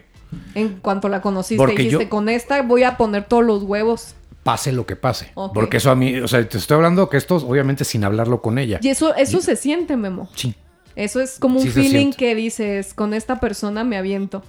[0.55, 4.15] En cuanto la conociste, Porque dijiste, yo- con esta voy a poner todos los huevos.
[4.43, 5.33] Pase lo que pase.
[5.55, 8.59] Porque eso a mí, o sea, te estoy hablando que esto obviamente sin hablarlo con
[8.59, 8.79] ella.
[8.83, 10.29] Y eso, eso se siente, Memo.
[10.35, 10.55] Sí.
[10.97, 14.43] Eso es como un Sí feeling que dices, con esta persona me aviento.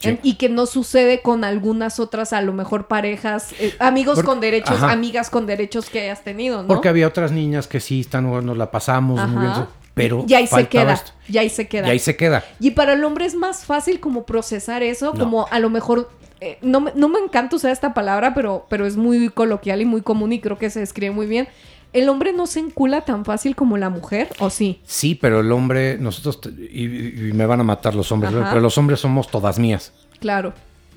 [0.00, 0.08] Sí.
[0.10, 4.24] En- y que no sucede con algunas otras, a lo mejor parejas, eh, amigos Por-
[4.26, 4.92] con derechos, Ajá.
[4.92, 6.68] amigas con derechos que hayas tenido, ¿no?
[6.68, 10.46] Porque había otras niñas que sí están, nos la pasamos muy bien, pero y ahí
[10.46, 10.92] se queda.
[10.94, 11.12] esto.
[11.28, 11.88] Y ahí se queda.
[11.88, 12.44] Y ahí se queda.
[12.60, 15.18] Y para el hombre es más fácil como procesar eso, No.
[15.24, 18.84] como a lo mejor eh, no, me, no me encanta usar esta palabra, pero, pero
[18.84, 21.48] es muy coloquial y muy común y creo que se describe muy bien.
[21.94, 24.80] ¿El hombre no se encula tan fácil como la mujer o sí?
[24.84, 28.50] Sí, pero el hombre, nosotros, y, y me van a matar los hombres, Ajá.
[28.50, 29.92] pero los hombres somos todas mías.
[30.20, 30.52] Claro.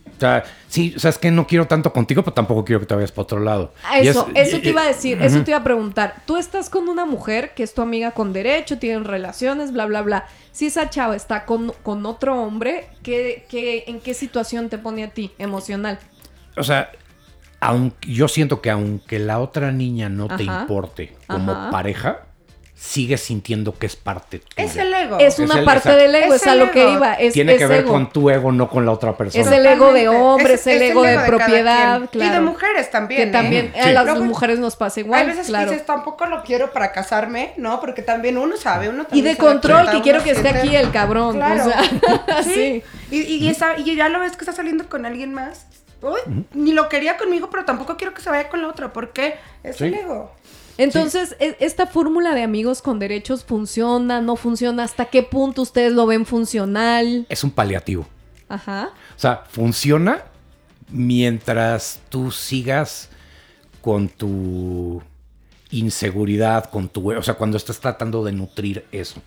[0.07, 2.87] O sea, sí, o sea, es que no quiero tanto contigo, pero tampoco quiero que
[2.87, 3.73] te vayas para otro lado.
[3.83, 6.15] Ah, Eso, es- eso te iba a decir, eso te iba a preguntar.
[6.25, 10.01] Tú estás con una mujer que es tu amiga con derecho, tienen relaciones, bla, bla,
[10.01, 10.25] bla.
[10.51, 15.03] Si esa chava está con, con otro hombre, ¿qué, qué, ¿en qué situación te pone
[15.03, 15.99] a ti emocional?
[16.55, 16.89] O sea,
[17.59, 21.71] aunque, yo siento que aunque la otra niña no te importe como Ajá.
[21.71, 22.19] pareja,
[22.79, 24.63] sigues sintiendo que es parte tuya.
[24.63, 25.17] Es el ego.
[25.17, 25.97] Es Es una el- parte exacto.
[25.99, 27.13] del ego, Es es, a lo que iba.
[27.15, 27.91] Es, Tiene es que ver ego.
[27.91, 29.43] con tu ego, no con la otra persona.
[29.43, 32.29] Es el ego de hombre, Es- es, el ego de, propiedad, claro.
[32.29, 33.19] Y de mujeres también.
[33.23, 33.31] Que ¿eh?
[33.31, 33.79] también Sí.
[33.79, 35.65] a las Luego, mujeres nos pasa igual, Hay veces claro.
[35.65, 37.79] que dices, tampoco lo quiero para casarme, ¿no?
[37.79, 40.49] Porque también uno sabe, uno Y también de se da control, que quiero que esté
[40.49, 41.37] aquí el cabrón.
[41.37, 41.63] Claro.
[41.65, 42.53] O sea, sí.
[42.53, 42.83] sí.
[43.09, 45.65] Y, y, y esa- y ya lo ves que está saliendo con alguien más.
[46.01, 48.93] Uy, Ni lo quería conmigo, pero tampoco quiero que se vaya con la otra.
[48.93, 49.35] ¿Por qué?
[49.63, 49.85] Es Sí.
[49.85, 50.31] el ego.
[50.77, 54.83] Entonces, ¿e- ¿esta fórmula de amigos con derechos funciona, no funciona?
[54.83, 57.25] ¿Hasta qué punto ustedes lo ven funcional?
[57.29, 58.05] Es un paliativo.
[58.47, 58.91] Ajá.
[59.15, 60.23] O sea, funciona
[60.89, 63.09] mientras tú sigas
[63.81, 65.01] con tu
[65.71, 67.11] inseguridad, con tu...
[67.17, 69.21] O sea, cuando estás tratando de nutrir eso.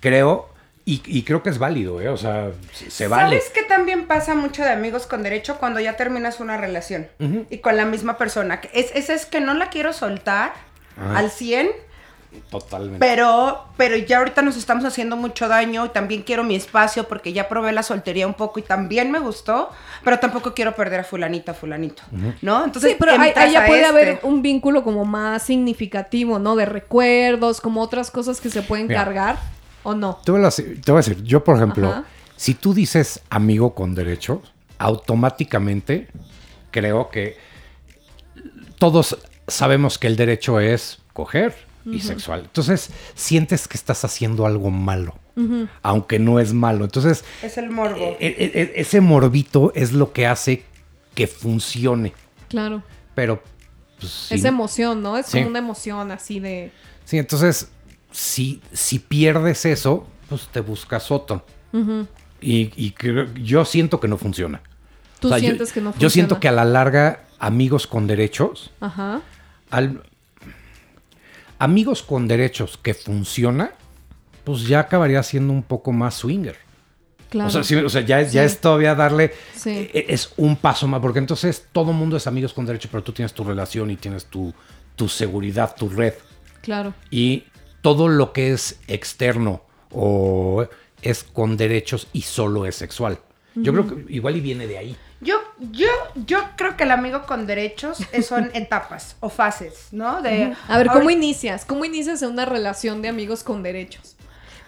[0.00, 0.48] Creo,
[0.94, 2.08] y, y creo que es válido, ¿eh?
[2.08, 3.38] O sea, se, se vale.
[3.38, 7.08] ¿Sabes qué también pasa mucho de amigos con derecho cuando ya terminas una relación?
[7.50, 8.60] Y con la misma persona.
[8.60, 10.52] que Es, ese es que no la quiero soltar
[10.96, 11.18] Ah.
[11.18, 11.68] al 100,
[12.50, 12.98] Totalmente.
[13.00, 17.32] pero, pero ya ahorita nos estamos haciendo mucho daño y también quiero mi espacio porque
[17.32, 19.70] ya probé la soltería un poco y también me gustó,
[20.04, 22.02] pero tampoco quiero perder a fulanita, fulanito,
[22.42, 22.64] ¿no?
[22.64, 23.90] Entonces, Sí, pero ahí, ya a puede este.
[23.90, 26.54] haber un vínculo como más significativo, ¿no?
[26.54, 29.04] De recuerdos, como otras cosas que se pueden Mira.
[29.04, 29.36] cargar,
[29.82, 30.20] ¿o no?
[30.24, 32.04] Te voy, a, decir- te voy a decir, yo por ejemplo, Ajá.
[32.36, 34.42] si tú dices amigo con derecho,
[34.78, 36.08] automáticamente
[36.70, 37.36] creo que
[38.78, 42.40] todos sabemos que el derecho es coger y sexual.
[42.40, 45.14] Entonces sientes que estás haciendo algo malo,
[45.82, 46.84] aunque no es malo.
[46.84, 47.96] Entonces Es el morbo.
[47.98, 50.64] e- e- e- ese morbito es lo que hace
[51.14, 52.12] que funcione.
[52.48, 52.82] Claro.
[53.14, 53.42] Pero
[53.98, 54.34] pues, sí.
[54.34, 55.16] Es emoción, ¿no?
[55.18, 55.38] Es Sí.
[55.38, 56.70] como una emoción así de...
[57.04, 57.68] Sí, entonces,
[58.10, 61.44] si, si pierdes eso, pues te buscas otro.
[62.40, 64.60] Y, y creo- yo siento que no funciona.
[65.20, 66.00] Tú O sea, yo- sientes que no funciona.
[66.02, 69.20] Yo siento que a la larga, amigos con derechos, Ajá.
[69.70, 70.02] al,
[71.58, 73.72] amigos con derechos que funciona,
[74.44, 76.56] pues ya acabaría siendo un poco más swinger.
[77.28, 77.48] Claro.
[77.48, 79.88] O sea, sí, o sea, ya, es, ya es todavía darle, Sí.
[79.92, 83.12] eh, es un paso más, porque entonces todo mundo es amigos con derechos, pero tú
[83.12, 84.52] tienes tu relación y tienes tu,
[84.96, 86.14] tu seguridad, tu red.
[86.62, 86.92] Claro.
[87.10, 87.44] Y
[87.82, 89.62] todo lo que es externo
[89.92, 90.66] o
[91.02, 93.18] es con derechos y solo es sexual.
[93.56, 94.96] Yo creo que igual y viene de ahí.
[95.20, 95.88] Yo, yo,
[96.26, 100.22] yo creo que el amigo con derechos es- son etapas o fases, ¿no?
[100.22, 101.64] De, A ver, ¿cómo ahorita- inicias?
[101.64, 104.16] ¿Cómo inicias en una relación de amigos con derechos?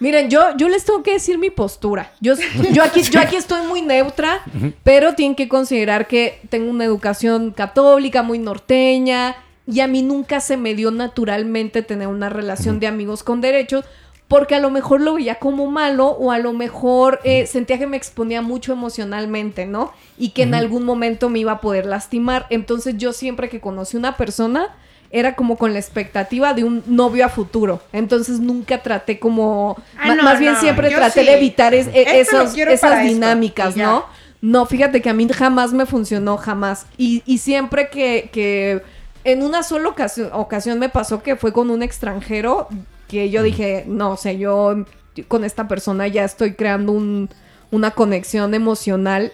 [0.00, 2.12] Miren, yo, yo les tengo que decir mi postura.
[2.20, 2.34] Yo,
[2.72, 4.42] yo, aquí, yo aquí estoy muy neutra,
[4.82, 10.40] pero tienen que considerar que tengo una educación católica muy norteña y a mí nunca
[10.40, 13.84] se me dio naturalmente tener una relación de amigos con derechos
[14.28, 17.86] porque a lo mejor lo veía como malo o a lo mejor eh, sentía que
[17.86, 19.92] me exponía mucho emocionalmente, ¿no?
[20.16, 22.46] Y que en algún momento me iba a poder lastimar.
[22.48, 24.74] Entonces yo siempre que conocí una persona
[25.10, 27.82] era como con la expectativa de un novio a futuro.
[27.92, 29.76] Entonces nunca traté como...
[29.98, 31.26] Ah, no, más bien no, siempre traté sí.
[31.26, 33.76] de evitar es- e- esos- esas dinámicas.
[33.76, 34.06] ¿no?
[34.40, 36.86] No, fíjate que a mí jamás me funcionó, jamás.
[36.96, 38.80] Y, y siempre que, que
[39.24, 42.68] en una sola ocasión, ocasión me pasó que fue con un extranjero
[43.08, 44.84] que yo dije, no, o sea, yo
[45.28, 47.28] con esta persona ya estoy creando un-
[47.70, 49.32] una conexión emocional.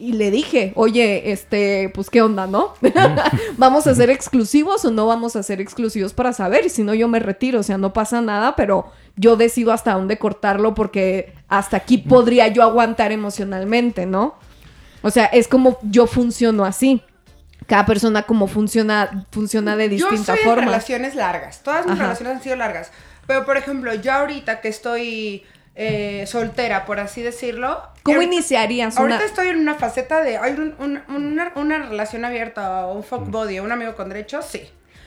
[0.00, 2.74] Y le dije, oye, este, pues qué onda, ¿no?
[3.56, 6.66] ¿Vamos a ser exclusivos o no vamos a ser exclusivos para saber?
[6.66, 9.92] Y si no, yo me retiro, o sea, no pasa nada, pero yo decido hasta
[9.94, 14.34] dónde cortarlo porque hasta aquí podría yo aguantar emocionalmente, ¿no?
[15.02, 17.00] O sea, es como yo funciono así.
[17.66, 20.64] Cada persona como funciona, funciona de Yo distinta soy en forma.
[20.66, 21.62] relaciones largas.
[21.62, 22.02] Todas mis Ajá.
[22.04, 22.90] relaciones han sido largas.
[23.26, 27.82] Pero, por ejemplo, yo ahorita que estoy eh, soltera, por así decirlo.
[28.02, 29.26] ¿Cómo ahorita- iniciarías Ahorita una...?
[29.26, 30.38] estoy en una faceta de.
[30.38, 34.08] ¿Hay un- un- una, una relación abierta o un fuck body o un amigo con
[34.08, 34.46] derechos?
[34.46, 34.62] Sí.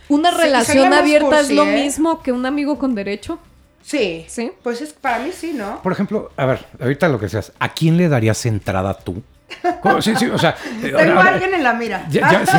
[0.09, 1.75] ¿Una soy relación abierta es lo ¿eh?
[1.83, 3.39] mismo que un amigo con derecho?
[3.81, 4.25] Sí.
[4.27, 4.51] Sí.
[4.61, 5.81] Pues es para mí sí, ¿no?
[5.81, 9.23] Por ejemplo, a ver, ahorita lo que seas, ¿a quién le darías entrada tú?
[9.81, 10.01] ¿Cómo?
[10.01, 10.51] Sí, sí, o sea,
[10.83, 12.05] eh, Tengo ahora- a alguien en la mira.
[12.09, 12.57] ya- ya, sí.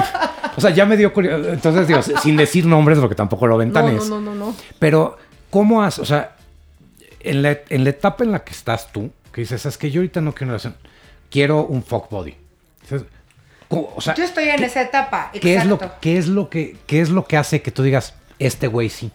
[0.56, 1.52] o sea, ya me dio curiosidad.
[1.54, 4.08] Entonces, digo, sin decir nombres, porque tampoco lo ventanes.
[4.08, 4.56] no, no, no, no.
[4.78, 5.18] Pero,
[5.50, 6.36] ¿cómo has, o sea,
[7.20, 10.00] en la, en la etapa en la que estás tú, que dices, es que yo
[10.00, 10.76] ahorita no quiero una relación,
[11.30, 12.34] quiero un fuck body.
[13.68, 15.30] O sea, Yo estoy en esa etapa.
[15.40, 18.14] ¿qué es, lo, qué, es lo que, ¿qué es lo que hace que tú digas,
[18.40, 19.12] este güey sí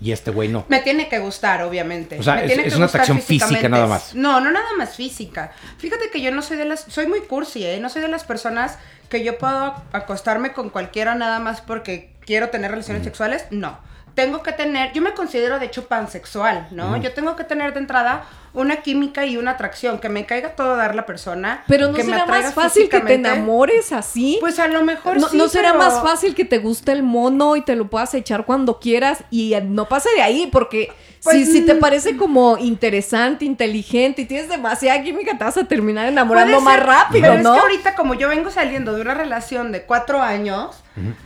[0.00, 0.64] y este güey no?
[0.68, 2.18] Me tiene que gustar, obviamente.
[2.18, 4.14] O sea, Me es- tiene es que una atracción física nada más.
[4.14, 5.52] No, no nada más física.
[5.78, 6.80] Fíjate que yo no soy de las...
[6.88, 7.78] Soy muy cursi, ¿eh?
[7.80, 12.50] No soy de las personas que yo puedo acostarme con cualquiera nada más porque quiero
[12.50, 13.46] tener relaciones sexuales.
[13.50, 13.78] No.
[14.18, 14.92] Tengo que tener...
[14.92, 16.96] Yo me considero de hecho pansexual, ¿no?
[16.96, 19.98] Yo tengo que tener de entrada una química y una atracción.
[20.00, 21.62] Que me caiga todo dar la persona.
[21.68, 24.38] Pero no que me será atraiga más fácil que te enamores así.
[24.40, 27.02] Pues a lo mejor no, sí, ¿no será pero- más fácil que te guste el
[27.04, 30.90] mono y te lo puedas echar cuando quieras y eh, no pase de ahí, porque
[31.22, 31.78] Pues, si, si te mm.
[31.80, 37.22] parece como interesante, inteligente y tienes demasiada química, te vas a terminar enamorando más rápido,
[37.30, 37.54] pero ¿no?
[37.54, 40.82] es que ahorita, como yo vengo saliendo de una relación de cuatro años,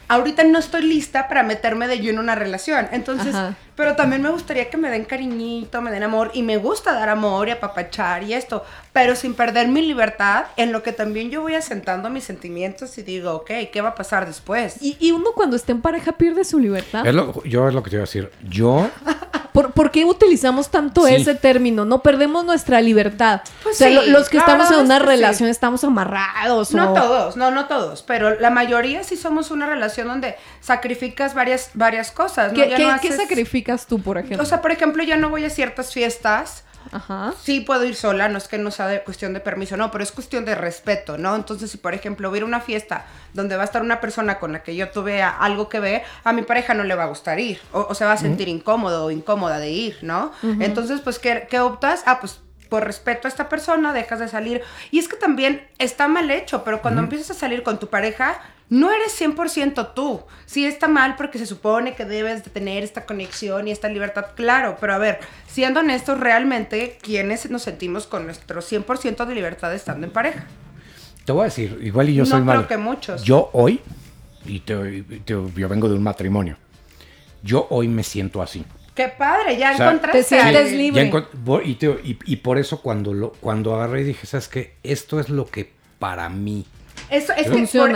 [0.08, 2.88] ahorita no estoy lista para meterme de lleno en una relación.
[2.92, 3.35] Entonces.
[3.76, 7.08] Pero también me gustaría que me den cariñito, me den amor, y me gusta dar
[7.08, 11.40] amor y apapachar y esto, pero sin perder mi libertad, en lo que también yo
[11.42, 14.76] voy asentando mis sentimientos y digo, ok, ¿qué va a pasar después?
[14.80, 17.06] Y, y uno cuando está en pareja pierde su libertad.
[17.06, 18.30] Es lo- yo es lo que te iba a decir.
[18.48, 18.88] Yo,
[19.52, 21.14] ¿Por, por qué utilizamos tanto Sí.
[21.14, 21.85] ese término?
[21.85, 23.42] No perdemos nuestra libertad.
[23.62, 25.11] Pues o sea, sí, lo- los que estamos en una es que sí.
[25.16, 26.72] relación estamos amarrados.
[26.72, 31.35] No o- todos, no, no todos, pero la mayoría sí somos una relación donde sacrificas
[31.35, 32.52] varias, varias cosas.
[32.52, 32.62] ¿no?
[32.62, 33.16] ¿Qué, Ya qué- no qué haces-
[33.87, 34.42] tú, por ejemplo?
[34.42, 36.64] O sea, por ejemplo, ya no voy a ciertas fiestas.
[36.90, 37.33] Ajá.
[37.40, 40.03] Sí puedo ir sola, no es que no sea de cuestión de permiso, no, pero
[40.03, 41.37] es cuestión de respeto, ¿no?
[41.37, 44.53] Entonces, si por ejemplo voy a una fiesta donde va a estar una persona con
[44.53, 47.38] la que yo tuve algo que ver, a mi pareja no le va a gustar
[47.38, 50.33] ir, o, o se va a sentir incómodo o incómoda de ir, ¿no?
[50.42, 52.03] Entonces, pues, ¿qué, qué optas?
[52.05, 54.62] Ah, pues por respeto a esta persona, dejas de salir.
[54.90, 58.40] Y es que también está mal hecho, pero cuando empiezas a salir con tu pareja,
[58.72, 60.22] no eres 100% tú.
[60.46, 64.26] Sí está mal porque se supone que debes de tener esta conexión y esta libertad,
[64.35, 69.74] claro, pero a ver, siendo honestos, realmente, ¿quiénes nos sentimos con nuestro 100% de libertad
[69.74, 70.46] estando en pareja?
[71.26, 72.66] te voy a decir, igual y yo No soy creo malo.
[72.66, 73.22] que muchos.
[73.22, 73.80] Yo hoy,
[74.46, 76.56] y te- yo vengo de un matrimonio,
[77.42, 78.64] yo hoy me siento así.
[78.94, 79.56] ¡Qué padre!
[79.58, 81.11] Ya O sea, encontraste te libre.
[81.11, 84.76] Ya y, te- y- y por eso cuando, lo, cuando agarré y dije, ¿sabes qué?
[84.82, 86.66] Esto es lo que para mí...
[87.12, 87.92] Eso, es que por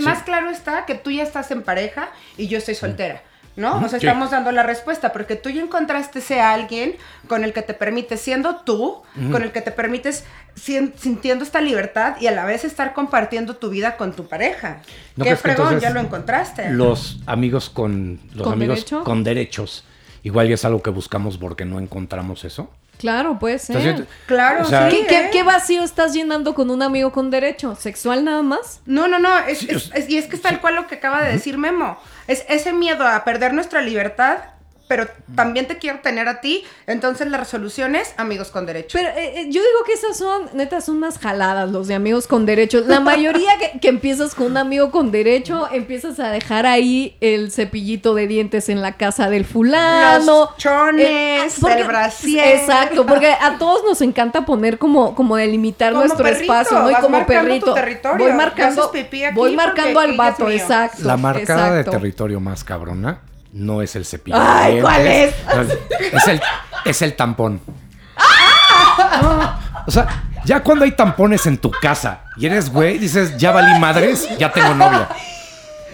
[0.00, 3.22] más claro está que tú ya estás en pareja y yo estoy soltera.
[3.56, 3.76] ¿No?
[3.76, 4.06] O sea, Sí.
[4.06, 6.96] estamos dando la respuesta, porque tú ya encontraste ese alguien
[7.28, 10.24] con el que te permite, siendo tú, con el que te permites
[10.56, 14.80] sintiendo esta libertad y a la vez estar compartiendo tu vida con tu pareja.
[15.14, 16.70] ¿No Qué que fregón, entonces ya lo encontraste.
[16.70, 19.04] Los amigos con los ¿Con amigos derecho?
[19.04, 19.84] con derechos,
[20.24, 22.70] igual y es algo que buscamos porque no encontramos eso.
[23.04, 23.76] Claro, puede ser.
[23.76, 24.96] Entonces, Claro, o sea, sí.
[24.96, 25.30] ¿Qué, qué- ¿eh?
[25.30, 27.76] qué vacío estás llenando con un amigo con derecho?
[27.78, 28.80] ¿Sexual nada más?
[28.86, 31.22] No, no, no, es, es- es- y es que es tal cual lo que acaba
[31.22, 31.98] de decir Memo.
[32.28, 34.38] Es ese miedo a perder nuestra libertad,
[34.86, 36.64] pero también te quiero tener a ti.
[36.86, 38.98] Entonces la resolución es amigos con derecho.
[38.98, 42.26] Pero eh, eh, yo digo que esas son, neta, son unas jaladas los de amigos
[42.26, 42.86] con derechos.
[42.86, 47.50] La mayoría que, que empiezas con un amigo con derecho, empiezas a dejar ahí el
[47.50, 50.24] cepillito de dientes en la casa del fulano.
[50.24, 52.58] Los chones, el brasier.
[52.58, 56.90] Exacto, porque a todos nos encanta poner como, como delimitar Como nuestro perrito, espacio, ¿no?
[56.90, 57.74] Y como marcando tu perrito.
[57.74, 58.26] territorio.
[58.26, 61.02] Voy marcando, Haces pipí aquí voy porque marcando al vato, exacto.
[61.02, 61.90] La marcada de exacto.
[61.98, 63.20] territorio más cabrona
[63.54, 64.36] no es el cepillo.
[64.38, 66.40] Ay, ¿cuál no, Es el,
[66.84, 67.60] es el tampón.
[69.86, 73.78] O sea, ya cuando hay tampones en tu casa y eres güey, dices, ya valí
[73.78, 75.08] madres, ya tengo novia.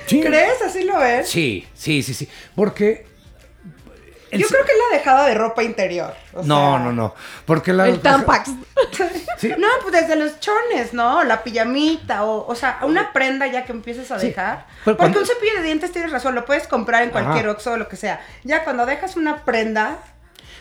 [0.06, 0.20] Sí.
[0.20, 0.60] ¿Crees?
[0.66, 1.28] ¿Así lo ves?
[1.28, 2.28] Sí, sí, sí, sí.
[2.56, 3.06] Porque.
[4.30, 6.14] El Yo creo que es la dejada de ropa interior.
[6.32, 7.14] o No, sea, no, no.
[7.46, 7.88] Porque la.
[7.88, 8.50] El Tampax.
[9.38, 9.52] Sí.
[9.58, 11.24] No, pues desde los chones, ¿no?
[11.24, 14.28] La pijamita, o, o sea, una prenda ya que empieces a Sí.
[14.28, 14.66] dejar.
[14.84, 17.52] Pero Porque cuando- un cepillo de dientes tienes razón, lo puedes comprar en cualquier Ajá.
[17.52, 18.20] Oxxo o lo que sea.
[18.44, 19.98] Ya cuando dejas una prenda,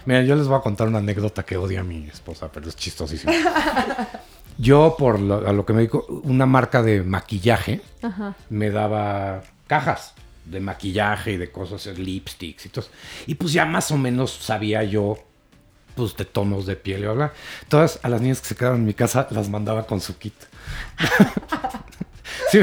[0.06, 2.76] Mira, yo les voy a contar una anécdota que odia a mi esposa, pero es
[2.76, 3.34] chistosísima.
[4.58, 8.34] Yo, por lo, a lo que me dedico, una marca de maquillaje Ajá.
[8.50, 10.14] me daba cajas
[10.50, 12.86] de maquillaje y de cosas, lipsticks y todo.
[13.28, 15.18] Y pues ya más o menos sabía yo,
[15.96, 17.34] pues, de tonos de piel y bla, bla.
[17.68, 20.34] Todas a las niñas que se quedaban en mi casa las mandaba con su kit.
[22.52, 22.60] sí,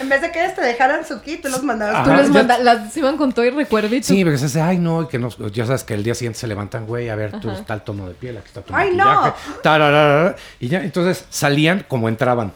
[0.00, 2.04] en vez de que ellas te dejaran su kit, tú los mandabas.
[2.04, 4.06] Tú les mandas, las iban con todo y recuerdito.
[4.06, 6.38] Sí, porque se dice, ay, no, y que nos, ya sabes que el día siguiente
[6.38, 9.32] se levantan, güey, a ver, tú el tono de piel, aquí está tu Ay, maquillaje.
[9.62, 12.52] tararara, y ya, entonces salían como entraban.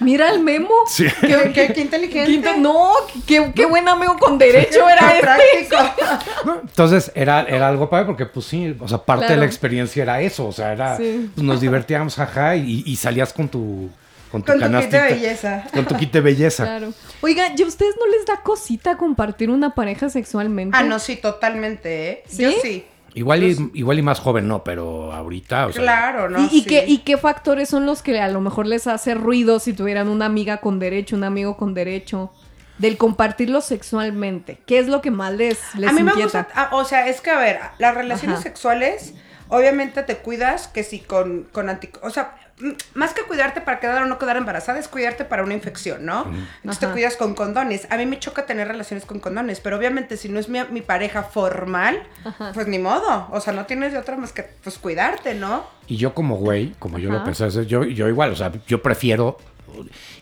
[0.00, 0.70] Mira el memo.
[0.86, 1.06] Sí.
[1.20, 2.56] ¿Qué, qué- qué inteligente.
[2.58, 2.90] No,
[3.26, 5.12] qué, qué buen amigo con derecho era
[5.54, 5.76] este.
[6.62, 10.20] Entonces era, era algo padre porque, pues sí, o sea, parte de la experiencia era
[10.20, 11.30] eso, o sea, era, Sí.
[11.34, 13.90] pues, nos divertíamos, ajá, y, y salías con tu,
[14.30, 15.04] con tu Con tu kit de canastita.
[15.06, 15.64] belleza.
[15.72, 16.64] Con tu kit de belleza.
[16.64, 16.92] Claro.
[17.20, 20.76] Oigan, ¿y a ustedes no les da cosita compartir una pareja sexualmente?
[20.78, 22.24] Ah, no, sí, totalmente, ¿eh?
[22.28, 22.42] ¿Sí?
[22.42, 22.84] Yo sí.
[23.14, 26.40] Igual y, igual y más joven no, pero ahorita, o sea, Claro, ¿no?
[26.40, 26.64] ¿Y, y Sí.
[26.66, 30.08] qué, ¿Y qué factores son los que a lo mejor les hace ruido si tuvieran
[30.08, 32.32] una amiga con derecho, un amigo con derecho?
[32.78, 34.58] Del compartirlo sexualmente.
[34.66, 37.20] ¿Qué es lo que más les, les a mí me gusta, ah, o sea, es
[37.20, 38.42] que a ver, las relaciones Ajá.
[38.42, 39.14] sexuales,
[39.48, 42.34] obviamente te cuidas que si con, con anti, o sea,
[42.94, 46.24] más que cuidarte para quedar o no quedar embarazada, es cuidarte para una infección, ¿no?
[46.56, 47.86] Entonces te cuidas con condones.
[47.90, 50.80] A mí me choca tener relaciones con condones, pero obviamente si no es mi, mi
[50.80, 52.02] pareja formal,
[52.54, 55.66] pues ni modo, o sea, no tienes de otra más que pues cuidarte, ¿no?
[55.86, 58.82] Y yo como güey, como yo lo pensé, hacer, yo, yo igual, o sea, yo
[58.82, 59.38] prefiero...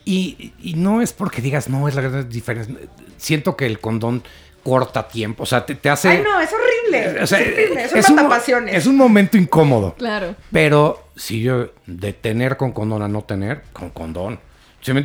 [0.05, 2.75] Y, y no es porque digas, no, es la gran diferencia.
[3.18, 4.23] Siento que el condón
[4.62, 6.09] corta tiempo, o sea, te, te hace...
[6.09, 7.20] Ay, no, es horrible.
[7.22, 9.94] o sea, es horrible, es, es un es un momento incómodo.
[9.96, 10.35] Claro.
[10.53, 14.38] Pero si yo de tener con condón a no tener, con condón.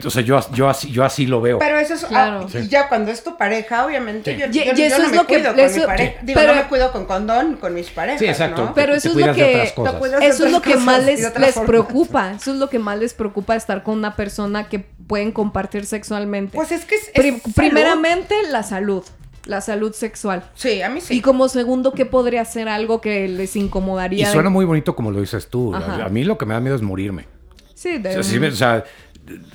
[0.04, 1.60] O sea, yo, yo, así, yo así lo veo.
[1.60, 2.46] Pero eso es, Claro.
[2.46, 2.58] ah, Sí.
[2.64, 4.40] y ya cuando es tu pareja, obviamente, Sí.
[4.42, 5.86] yo, Y- yo- y yo eso no es me lo que- cuido con eso- mi
[5.86, 6.14] pareja.
[6.24, 8.66] Digo, pero- no me cuido con condón con mis parejas, Sí, exacto.
[8.66, 8.74] ¿no?
[8.74, 9.64] Pero Te- eso te es lo que
[10.24, 11.22] eso es lo que más les,
[11.60, 12.32] preocupa.
[12.32, 16.56] Eso es lo que más les preocupa estar con una persona que pueden compartir sexualmente.
[16.56, 17.12] Pues es que es,
[17.56, 19.04] primeramente la salud,
[19.48, 20.44] la salud sexual.
[20.56, 21.16] Sí, a mí sí.
[21.18, 24.28] Y como segundo, ¿qué podría ser algo que les Y incomodaría?
[24.28, 25.74] de- suena muy bonito como lo dices tú.
[25.76, 26.06] Ajá.
[26.06, 27.26] A mí lo que me da miedo es morirme.
[27.74, 28.84] Sí, de O sea, sí o sea,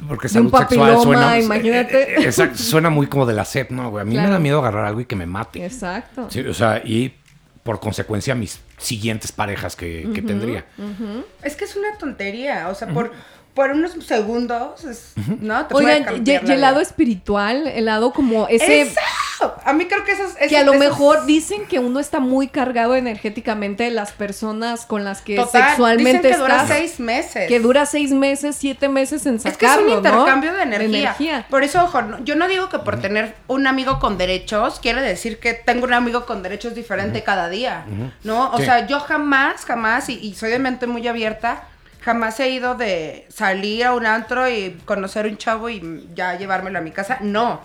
[0.09, 1.39] porque De un salud sexual papiloma, suena.
[1.41, 2.03] imagínate.
[2.03, 4.03] eh, eh, exacto, suena muy como de la sed, ¿no, güey?
[4.03, 5.65] A mí me da miedo agarrar algo y que me mate.
[5.65, 6.27] Exacto.
[6.31, 7.15] Sí, o sea, y
[7.63, 10.65] por consecuencia mis siguientes parejas que, que tendría.
[11.43, 13.13] Es que es una tontería, o sea, por,
[13.55, 15.67] por unos segundos, es- ¿no?
[15.67, 18.83] Te puede Oigan, y, el lado espiritual, el lado como ese...
[18.83, 19.01] ¡Eso!
[19.65, 20.49] A mí creo que eso es...
[20.49, 25.05] Que a lo mejor dicen que uno está muy cargado energéticamente de las personas con
[25.05, 27.49] las que Total, sexualmente dicen que dura seis meses.
[27.49, 29.97] Que dura seis meses, siete meses en Es que es sacarlo, un ¿no?
[30.09, 30.99] intercambio de energía.
[31.01, 31.47] energía.
[31.51, 35.03] Por eso, ojo, no- yo no digo que por tener un amigo con derechos quiere
[35.03, 37.85] decir que tengo un amigo con derechos diferente cada día,
[38.23, 38.51] ¿no?
[38.53, 38.65] O Sí.
[38.65, 41.65] sea, yo jamás, jamás, y, y soy de mente muy abierta,
[42.05, 46.79] jamás he ido de salir a un antro y conocer un chavo y ya llevármelo
[46.79, 47.19] a mi casa.
[47.21, 47.61] No,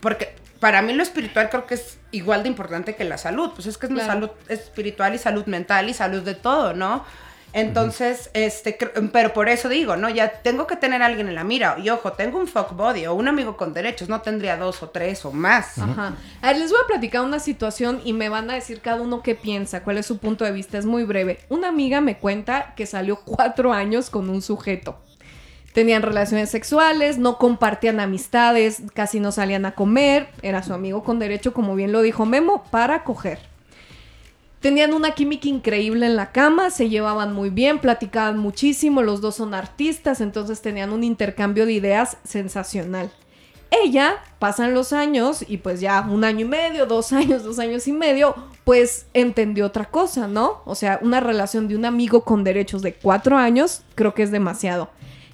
[0.00, 3.52] porque para mí lo espiritual creo que es igual de importante que la salud.
[3.54, 4.12] Pues es que es mi Claro.
[4.12, 7.04] salud espiritual y salud mental y salud de todo, ¿no?
[7.52, 8.78] Entonces, este,
[9.12, 10.08] pero por eso digo, ¿no?
[10.10, 11.76] Ya tengo que tener a alguien en la mira.
[11.82, 14.90] Y ojo, tengo un fuck body o un amigo con derechos, no tendría dos o
[14.90, 15.78] tres o más.
[15.78, 16.14] Ajá.
[16.42, 19.22] A ver, les voy a platicar una situación y me van a decir cada uno
[19.22, 20.78] qué piensa, cuál es su punto de vista.
[20.78, 21.40] Es muy breve.
[21.48, 24.98] Una amiga me cuenta que salió cuatro años con un sujeto.
[25.72, 30.28] Tenían relaciones sexuales, no compartían amistades, casi no salían a comer.
[30.42, 33.38] Era su amigo con derecho, como bien lo dijo Memo, para coger.
[34.60, 39.36] Tenían una química increíble en la cama, se llevaban muy bien, platicaban muchísimo, los dos
[39.36, 43.12] son artistas, entonces tenían un intercambio de ideas sensacional.
[43.70, 47.86] Ella, pasan los años y pues ya un año y medio, dos años, dos años
[47.86, 50.62] y medio, pues entendió otra cosa, ¿no?
[50.64, 54.32] O sea, una relación de un amigo con derechos de cuatro años, creo que es
[54.32, 54.90] demasiado.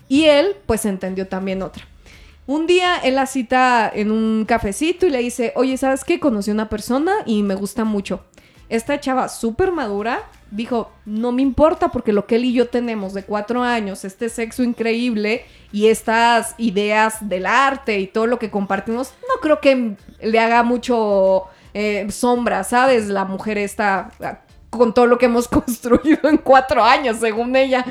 [0.06, 1.88] Y él, pues entendió también otra.
[2.46, 6.20] Un día él la cita en un cafecito y le dice, oye, ¿sabes qué?
[6.20, 8.22] Conocí a una persona y me gusta mucho.
[8.68, 13.12] Esta chava súper madura dijo, no me importa porque lo que él y yo tenemos
[13.12, 18.50] de cuatro años, este sexo increíble y estas ideas del arte y todo lo que
[18.50, 23.08] compartimos, no creo que le haga mucho eh, sombra, ¿sabes?
[23.08, 24.10] La mujer está
[24.70, 27.84] con todo lo que hemos construido en cuatro años, según ella.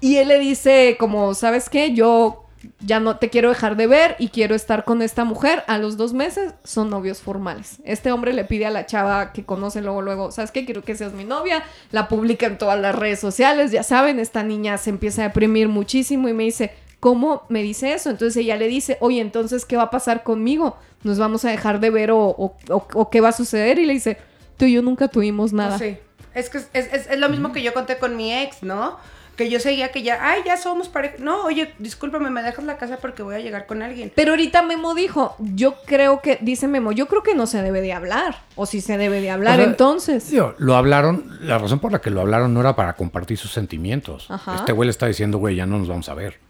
[0.00, 1.94] Y él le dice como, ¿sabes qué?
[1.94, 2.47] Yo
[2.80, 5.64] ya no te quiero dejar de ver y quiero estar con esta mujer.
[5.66, 7.78] A los dos meses son novios formales.
[7.84, 10.64] Este hombre le pide a la chava que conoce luego, luego, ¿sabes qué?
[10.64, 11.62] Quiero que seas mi novia.
[11.92, 13.70] La publica en todas las redes sociales.
[13.72, 17.92] Ya saben, esta niña se empieza a deprimir muchísimo y me dice, ¿cómo me dice
[17.92, 18.10] eso?
[18.10, 20.76] Entonces ella le dice, oye, entonces, ¿qué va a pasar conmigo?
[21.04, 23.78] ¿Nos vamos a dejar de ver o, o- o- o qué va a suceder?
[23.78, 24.18] Y le dice,
[24.56, 25.78] tú y yo nunca tuvimos nada.
[25.78, 25.96] Sí.
[26.34, 28.96] Es que es, es- es- es lo mismo que yo conté con mi ex, ¿no?
[29.38, 31.14] Que yo seguía que ya, ay, ya somos pareja.
[31.20, 34.12] No, oye, discúlpame, me dejas la casa porque voy a llegar con alguien.
[34.14, 37.80] Pero ahorita Memo dijo, yo creo que, dice Memo, yo creo que no se debe
[37.80, 38.42] de hablar.
[38.56, 40.28] O si se debe de hablar, O sea, entonces.
[40.30, 43.52] Digo, lo hablaron, la razón por la que lo hablaron no era para compartir sus
[43.52, 44.28] sentimientos.
[44.28, 44.56] Ajá.
[44.56, 46.40] Este güey le está diciendo, güey, ya no nos vamos a ver.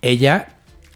[0.00, 0.48] Ella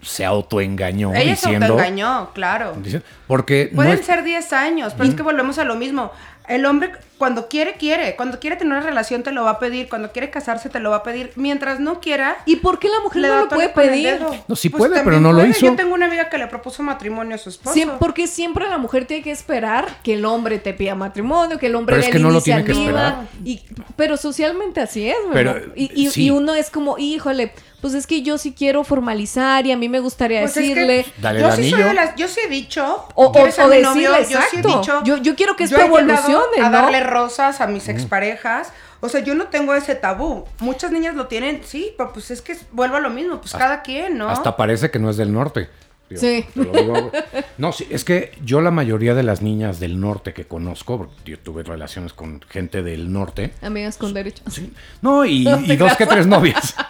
[0.02, 1.66] se autoengañó Ella se diciendo.
[1.72, 2.74] autoengañó, claro.
[2.76, 6.12] dice- Porque no Pueden es- ser 10 años, pero es que volvemos a lo mismo.
[6.46, 8.16] El hombre cuando quiere, quiere.
[8.16, 9.88] Cuando quiere tener una relación te lo va a pedir.
[9.88, 11.32] Cuando quiere casarse te lo va a pedir.
[11.36, 14.18] Mientras no quiera, ¿Y por qué la mujer le no lo puede pedir?
[14.18, 15.60] Pues No, sí puede, pero no lo hizo.
[15.66, 17.74] Yo tengo una amiga que le propuso matrimonio a su esposo.
[17.74, 21.66] Siem- porque siempre la mujer tiene que esperar que el hombre te pida matrimonio, que
[21.66, 23.08] el hombre Pero es dé que la no lo tiene que iniciativa.
[23.08, 23.26] esperar.
[23.44, 23.62] Y,
[23.96, 25.32] pero socialmente así es, Memo.
[25.32, 26.24] Pero, y, y- sí.
[26.26, 29.88] y uno es como, híjole, pues es que yo sí quiero formalizar y a mí
[29.90, 31.06] me gustaría Pues es que decirle.
[31.18, 31.88] Dale yo el sí soy anillo.
[31.88, 34.10] de las, yo sí he dicho, O, o, ¿quieres ser o decirle, novio?
[34.30, 36.70] Yo sí he dicho, yo, yo quiero que esto relaciones, a ¿no?
[36.70, 38.72] darle rosas a mis exparejas.
[39.00, 40.44] O sea, yo no tengo ese tabú.
[40.60, 43.82] Muchas niñas lo tienen, sí, pero pues es que vuelvo a lo mismo, pues cada
[43.82, 44.28] quien, ¿no?
[44.28, 45.68] Hasta parece que no es del norte.
[46.08, 46.44] Digo, Sí.
[46.54, 47.10] digo.
[47.56, 51.14] No, sí, es que yo la mayoría de las niñas del norte que conozco, porque
[51.30, 54.52] yo tuve relaciones con gente del norte, Amigas con derechos.
[54.52, 54.72] Sí.
[55.00, 56.74] No, y, y dos que tres novias.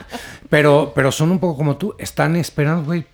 [0.50, 1.96] Pero, pero son un poco como tú.
[1.98, 3.04] Están esperando, güey.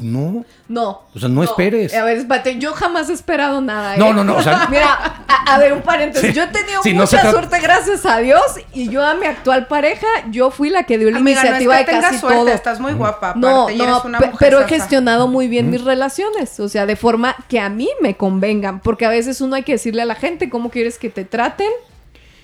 [0.00, 0.44] No.
[0.68, 1.02] No.
[1.14, 1.94] O sea, no esperes.
[1.94, 3.96] A ver, espérate, yo jamás he esperado nada.
[3.96, 3.98] ¿eh?
[3.98, 4.98] No, no, no, o sea- Mira,
[5.28, 6.28] a, a ver, un paréntesis.
[6.30, 6.34] Sí.
[6.34, 8.40] Yo he tenido Sí, no mucha suerte, gracias a Dios.
[8.72, 11.60] Y yo a mi actual pareja, yo fui la que dio la Amiga, no es
[11.62, 12.48] iniciativa que de tengas casi suerte, todo.
[12.48, 15.70] estás muy guapa, aparte, No, y no, eres una mujer pero he gestionado muy bien
[15.70, 19.56] mis relaciones, o sea, de forma que a mí me convengan, porque a veces uno
[19.56, 21.68] hay que decirle a la gente cómo quieres que te traten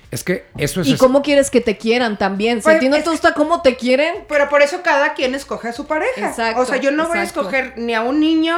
[0.09, 0.87] Es que eso es.
[0.87, 2.59] y cómo quieres que te quieran también.
[2.59, 5.13] Si Pues, a ti no es te gusta cómo te quieren, Pero por eso cada
[5.13, 6.29] quien escoge a su pareja.
[6.29, 8.57] Exacto, o sea, yo no voy a escoger ni a un niño,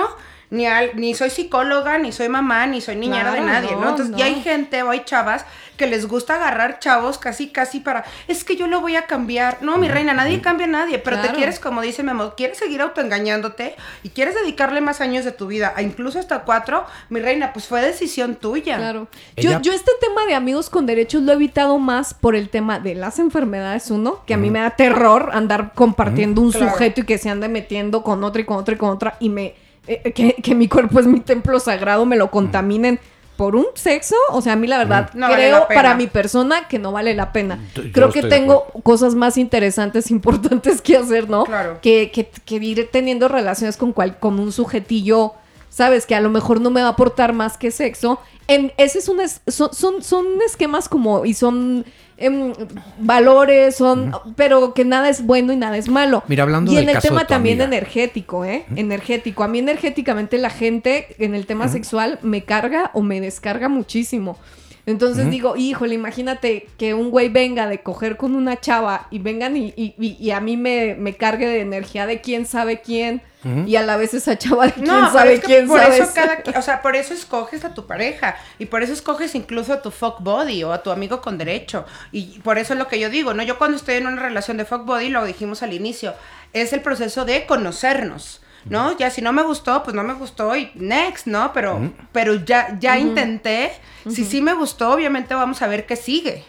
[0.51, 3.81] ni al, ni soy psicóloga, ni soy mamá, ni soy niñera Claro, de nadie, ¿no?
[3.81, 4.17] no, Entonces, no.
[4.17, 5.45] ya hay gente o hay chavas
[5.77, 9.59] que les gusta agarrar chavos casi, casi para, es que yo lo voy a cambiar.
[9.61, 12.81] No, mi reina, nadie cambia a nadie, pero te quieres, como dice Memo, quieres seguir
[12.81, 17.53] autoengañándote y quieres dedicarle más años de tu vida, a incluso hasta cuatro, mi reina,
[17.53, 18.75] pues fue decisión tuya.
[18.77, 19.07] Claro.
[19.35, 22.49] Ella- Yo, yo este tema de amigos con derechos lo he evitado más por el
[22.49, 26.71] tema de las enfermedades, uno, que a mí me da terror andar compartiendo un Claro.
[26.71, 29.29] sujeto y que se ande metiendo con otra y con otra y con otra y
[29.29, 29.55] me...
[30.03, 32.99] eh, que, que mi cuerpo es mi templo sagrado, me lo contaminen.
[33.37, 36.07] Por un sexo, o sea, a mí la verdad No vale creo la para mi
[36.07, 37.57] persona que no vale la pena.
[37.73, 41.45] Yo- creo que tengo cosas más interesantes, importantes que hacer, ¿no?
[41.45, 41.79] Claro.
[41.81, 45.35] Que, que, que ir teniendo relaciones con, cual, con un sujetillo
[45.69, 48.19] sabes que a lo mejor no me va a aportar más que sexo.
[48.49, 51.85] En, ese es un es- son, son, son esquemas como y son
[52.19, 52.53] em,
[52.99, 56.23] valores, son pero que nada es bueno y nada es malo.
[56.27, 57.77] Mira, hablando y en el caso de tema tu también amiga.
[57.77, 58.65] energético, ¿eh?
[58.75, 59.43] Energético.
[59.43, 64.37] A mí energéticamente la gente en el tema sexual me carga o me descarga muchísimo.
[64.85, 69.55] Entonces digo, híjole, imagínate que un güey venga de coger con una chava y vengan
[69.55, 73.21] y, y- y- y a mí me, me cargue de energía de quién sabe quién
[73.43, 75.97] y a la vez esa chava de quién No, sabe es que quién por sabe.
[75.99, 79.71] eso cada, o sea, por eso escoges a tu pareja y por eso escoges incluso
[79.71, 82.87] a tu fuck body o a tu amigo con derecho y por eso es lo
[82.89, 85.63] que yo digo, no, yo cuando estoy en una relación de fuck body lo dijimos
[85.63, 86.13] al inicio,
[86.51, 88.41] es el proceso de conocernos.
[88.65, 88.95] ¿No?
[88.97, 91.53] Ya si no me gustó, pues no me gustó y next, ¿no?
[91.53, 93.71] Pero, pero ya, ya intenté.
[94.09, 96.43] Si sí me gustó, obviamente vamos a ver qué sigue.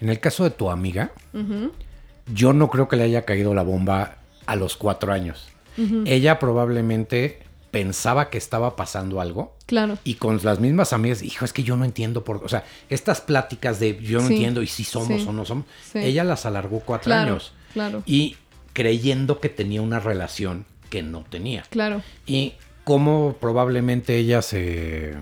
[0.00, 1.10] En el caso de tu amiga,
[2.26, 4.16] yo no creo que le haya caído la bomba
[4.46, 5.51] a los cuatro años.
[6.06, 9.56] Ella probablemente pensaba que estaba pasando algo.
[9.66, 9.96] Claro.
[10.04, 13.20] Y con las mismas amigas, hijo, es que yo no entiendo por O sea, estas
[13.22, 15.98] pláticas de yo no Sí, entiendo y si somos sí, o no somos, sí.
[16.00, 17.52] ella las alargó cuatro Claro, años.
[17.72, 18.02] claro.
[18.04, 18.36] Y
[18.74, 21.62] creyendo que tenía una relación que no tenía.
[21.70, 22.02] Claro.
[22.26, 22.52] Y
[22.84, 25.14] cómo probablemente ella se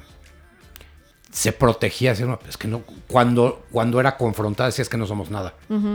[1.33, 5.55] se protegía, es que no, cuando, cuando era confrontada decía es que no somos nada,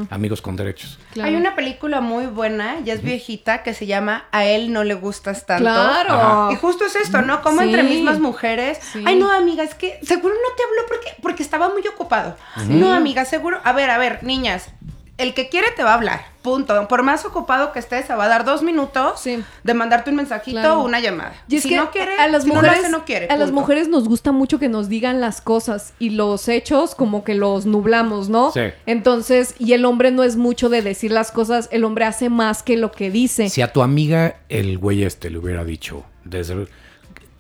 [0.10, 0.98] amigos con derechos.
[1.14, 1.30] Claro.
[1.30, 4.94] Hay una película muy buena, ya es viejita, que se llama A él no le
[4.94, 5.64] gustas tanto.
[5.66, 6.14] Claro.
[6.14, 6.50] Ajá.
[6.54, 7.42] Y justo es esto, ¿no?
[7.42, 7.66] Como Sí.
[7.68, 8.80] entre mismas mujeres.
[8.94, 9.04] Sí.
[9.06, 12.38] Ay, no, amiga, es que seguro no te habló porque, porque estaba muy ocupado.
[12.70, 13.60] No, amiga, seguro.
[13.66, 14.70] A ver, a ver, niñas.
[15.18, 16.26] El que quiere te va a hablar.
[16.42, 16.88] Punto.
[16.90, 19.42] Por más ocupado que estés, se va a dar dos minutos Sí.
[19.64, 20.82] de mandarte un mensajito Claro.
[20.82, 21.34] o una llamada.
[21.48, 23.28] Y es si que no quiere, a las si no lo mujeres, hace, no quiere.
[23.30, 27.24] a las mujeres nos gusta mucho que nos digan las cosas y los hechos como
[27.24, 28.52] que los nublamos, ¿no?
[28.52, 28.60] Sí.
[28.86, 32.62] Entonces, y el hombre no es mucho de decir las cosas, el hombre hace más
[32.62, 33.50] que lo que dice.
[33.50, 36.68] Si a tu amiga el güey este le hubiera dicho desde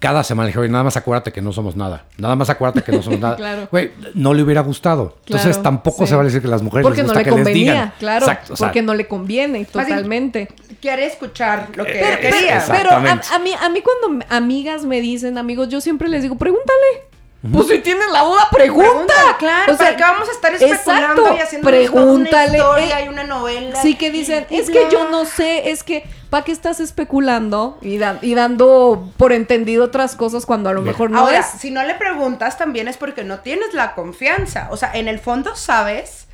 [0.07, 2.05] cada semana le dije, "Oye, nada más acuérdate que no somos nada.
[2.17, 3.35] Nada más acuérdate que no somos nada.
[3.35, 3.67] Claro.
[3.71, 5.17] Güey, no le hubiera gustado.
[5.25, 6.09] Entonces Claro, tampoco sí.
[6.09, 7.93] se vale decir que las mujeres Porque les no gusta le que les convenía, digan.
[7.99, 8.25] claro.
[8.25, 10.47] Exacto, o sea, porque no le conviene, totalmente.
[10.81, 12.63] Quiere escuchar lo que Pero- quería.
[12.67, 16.35] Pero a, a mí, a mí cuando amigas me dicen, amigos, yo siempre les digo,
[16.37, 17.05] pregúntale.
[17.51, 18.87] Pues si tienes la duda, pregunta.
[18.87, 19.73] Pregúntale, claro.
[19.73, 23.05] O sea, ¿Para qué vamos a estar especulando exacto, y haciendo pregúntale, una historia eh,
[23.05, 23.81] y una novela?
[23.81, 27.77] Sí que dicen, Y es que yo no sé, es que ¿para qué estás especulando
[27.81, 30.93] y, da- y dando por entendido otras cosas cuando a lo Bien.
[30.93, 31.45] mejor no Ahora, es?
[31.59, 34.67] si no le preguntas, también es porque no tienes la confianza.
[34.71, 36.27] O sea, en el fondo sabes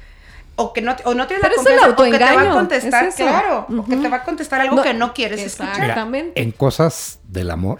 [0.55, 2.41] o que no, o no tienes Pero la es el confianza o que te va
[2.41, 5.39] a contestar, es claro, o que te va a contestar algo No, que no quieres
[5.41, 5.63] exacto.
[5.63, 5.83] escuchar.
[5.89, 6.41] Exactamente.
[6.41, 7.79] en cosas del amor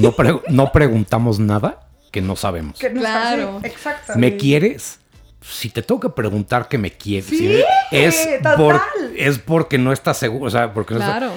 [0.00, 1.80] no, pre- no preguntamos nada
[2.14, 2.78] que no sabemos.
[2.78, 3.60] Que no Claro.
[3.64, 4.12] exacto.
[4.16, 5.00] ¿Me quieres?
[5.42, 8.80] Si te tengo que preguntar que me quieres, Sí, si es, por-
[9.16, 11.32] es porque no estás seguro, o sea, porque no Claro.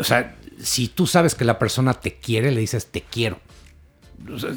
[0.00, 3.38] o sea, si tú sabes que la persona te quiere, le dices te quiero.
[4.32, 4.50] O sea,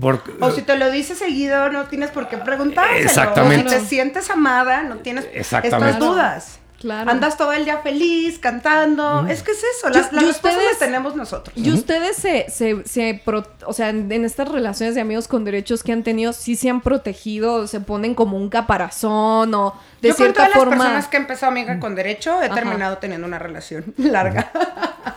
[0.00, 2.98] porque- O si te lo dice seguido, no tienes por qué preguntárselo.
[3.00, 3.66] Exactamente.
[3.66, 5.92] O si te sientes amada, no tienes Exactamente.
[5.94, 6.58] estas dudas.
[6.80, 7.10] Claro.
[7.10, 9.26] Andas todo el día feliz, cantando.
[9.28, 11.56] Es que es eso, las, Y- las y respuestas ustedes- las tenemos nosotros.
[11.56, 15.44] ¿Y ustedes se, se, se pro- o sea, en, en estas relaciones de amigos con
[15.44, 20.08] derechos que han tenido, sí se han protegido, se ponen como un caparazón o de
[20.10, 20.76] Yo con cierta todas las forma?
[20.76, 22.54] personas que he empezado amiga con derecho, he Ajá.
[22.54, 24.52] terminado teniendo una relación larga.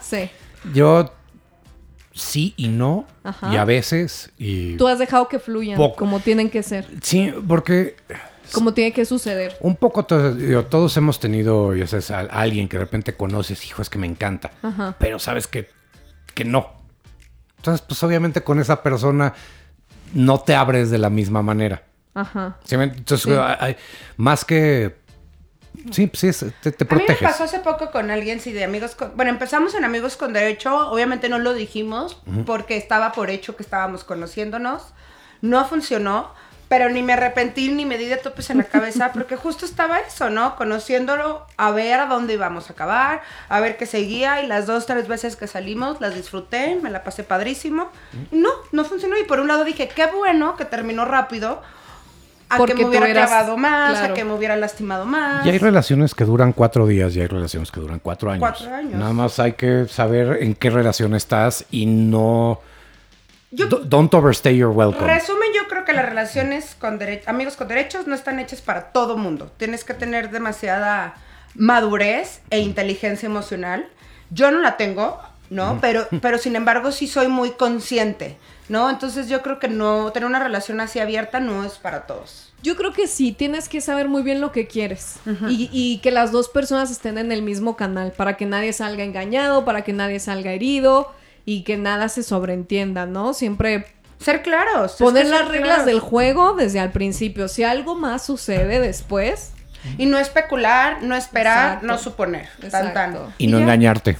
[0.01, 0.30] Sí.
[0.74, 1.12] Yo
[2.14, 3.53] sí y no, Ajá.
[3.53, 4.76] y a veces, y...
[4.78, 5.95] Tú has dejado que fluyan Poco.
[5.97, 7.95] como tienen que ser, Sí, porque
[8.53, 9.57] como tiene que suceder.
[9.61, 13.65] un poco to- digo, todos hemos tenido, ya sabes, a, alguien que de repente conoces,
[13.65, 14.95] hijo, es que me encanta, Ajá.
[14.99, 15.69] pero sabes que,
[16.33, 16.71] que no.
[17.57, 19.33] Entonces, pues obviamente con esa persona
[20.13, 21.83] no te abres de la misma manera.
[22.13, 22.57] Ajá.
[22.63, 23.31] ¿Sí me- Entonces, Sí.
[23.31, 23.75] hay- hay-
[24.17, 24.97] más que...
[25.91, 27.21] Sí, pues sí, es- te, te A mí me proteges.
[27.29, 29.15] pasó hace poco con alguien, sí, de amigos con...
[29.15, 33.63] Bueno, empezamos en Amigos con Derecho, obviamente no lo dijimos porque estaba por hecho que
[33.63, 34.93] estábamos conociéndonos,
[35.41, 36.33] no funcionó,
[36.70, 39.99] pero ni me arrepentí ni me di de topes en la cabeza porque justo estaba
[39.99, 40.55] eso, ¿no?
[40.55, 44.86] Conociéndolo, a ver a dónde íbamos a acabar, a ver qué seguía y las dos,
[44.86, 47.89] tres veces que salimos las disfruté, me la pasé padrísimo.
[48.32, 51.61] No, no funcionó y por un lado dije, qué bueno que terminó rápido.
[52.51, 54.13] A Porque que me hubiera eras- clavado más, claro.
[54.13, 55.45] a que me hubiera lastimado más.
[55.45, 58.39] Y hay relaciones que duran cuatro días y hay relaciones que duran cuatro años.
[58.39, 58.93] Cuatro años.
[58.95, 62.59] Nada más hay que saber en qué relación estás y no...
[63.51, 65.05] Yo- Do- Don't overstay your welcome.
[65.11, 65.48] Resumen,
[65.89, 69.51] que las relaciones con amigos con derechos no están hechas para todo mundo.
[69.57, 71.15] Tienes que tener demasiada
[71.55, 73.89] madurez e inteligencia emocional.
[74.29, 75.19] Yo no la tengo,
[75.49, 75.79] ¿no?
[75.81, 78.37] Pero, pero sin embargo sí soy muy consciente,
[78.67, 78.87] ¿no?
[78.91, 82.53] Entonces yo creo que no tener una relación así abierta no es para todos.
[82.61, 85.15] Yo creo que sí, tienes que saber muy bien lo que quieres
[85.47, 89.03] y, y que las dos personas estén en el mismo canal para que nadie salga
[89.03, 91.11] engañado, para que nadie salga herido
[91.45, 93.33] y que nada se sobreentienda, ¿no?
[93.33, 93.87] Siempre
[94.20, 94.93] Ser claros.
[94.93, 95.86] es poner que las reglas claros.
[95.86, 97.47] del juego desde al principio.
[97.47, 99.51] Si algo más sucede después,
[99.97, 101.88] Y no especular, no esperar, Exacto.
[101.88, 102.49] no suponer.
[102.70, 103.15] Tan.
[103.38, 104.17] Y no engañarte.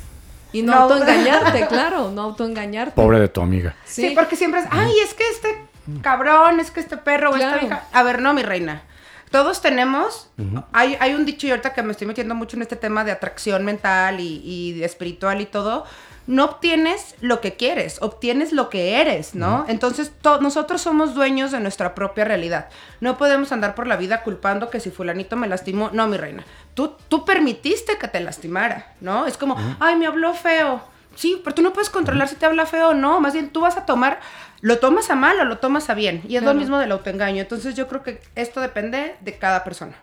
[0.54, 0.82] y no, No.
[0.84, 2.94] autoengañarte, claro, no autoengañarte.
[2.96, 3.76] Pobre de tu amiga.
[3.84, 4.14] Sí.
[4.16, 5.66] porque siempre es, ay, es que este
[6.02, 7.84] cabrón, es que este perro o esta vieja.
[7.92, 8.84] A ver, no, mi reina.
[9.32, 10.32] Todos tenemos,
[10.72, 13.12] hay, hay un dicho y ahorita que me estoy metiendo mucho en este tema de
[13.12, 15.86] atracción mental y, y de espiritual y todo,
[16.30, 19.66] no obtienes lo que quieres, obtienes lo que eres, ¿no?
[19.68, 22.70] Entonces to- nosotros somos dueños de nuestra propia realidad.
[23.02, 26.46] No podemos andar por la vida culpando que si fulanito me lastimó, no, mi reina.
[26.76, 29.26] Tú, tú permitiste que te lastimara, ¿no?
[29.26, 30.82] Es como, ay, me habló feo.
[31.16, 33.20] Sí, pero tú no puedes controlar si te habla feo o no.
[33.20, 34.20] Más bien tú vas a tomar,
[34.62, 36.22] lo tomas a mal o lo tomas a bien.
[36.28, 36.54] Y es Claro.
[36.54, 37.42] lo mismo del autoengaño.
[37.42, 39.96] Entonces yo creo que esto depende de cada persona.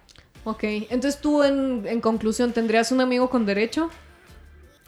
[0.42, 3.90] Ok, entonces tú en, en conclusión, ¿tendrías un amigo con derecho?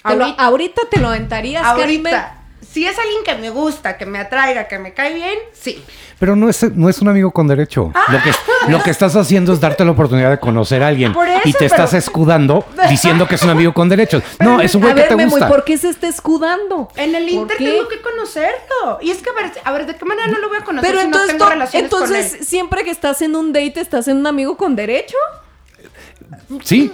[0.07, 2.11] Te lo- Ahorita- te lo aventarías, Karime?
[2.11, 2.35] Ahorita,
[2.73, 5.83] si es alguien que me gusta, que me atraiga, que me cae bien, sí.
[6.19, 7.93] Pero no es, no es un amigo con derecho.
[8.09, 8.31] Lo, que,
[8.71, 11.13] lo que estás haciendo es darte la oportunidad de conocer a alguien.
[11.13, 14.23] Por eso, y te pero- estás escudando diciendo que es un amigo con derechos.
[14.41, 15.49] No, es un güey A que ver, te Memo, ¿y gusta.
[15.49, 16.89] por qué se está escudando?
[16.97, 17.65] En el ¿Por Inter qué?
[17.71, 18.99] tengo que conocerlo.
[19.01, 20.89] Y es que, a ver, a ver, ¿de qué manera no lo voy a conocer
[20.91, 22.45] Pero si entonces, no tengo to- relaciones con entonces él?
[22.47, 25.17] siempre que estás en un date, ¿estás en un amigo con derecho?
[26.65, 26.93] Sí.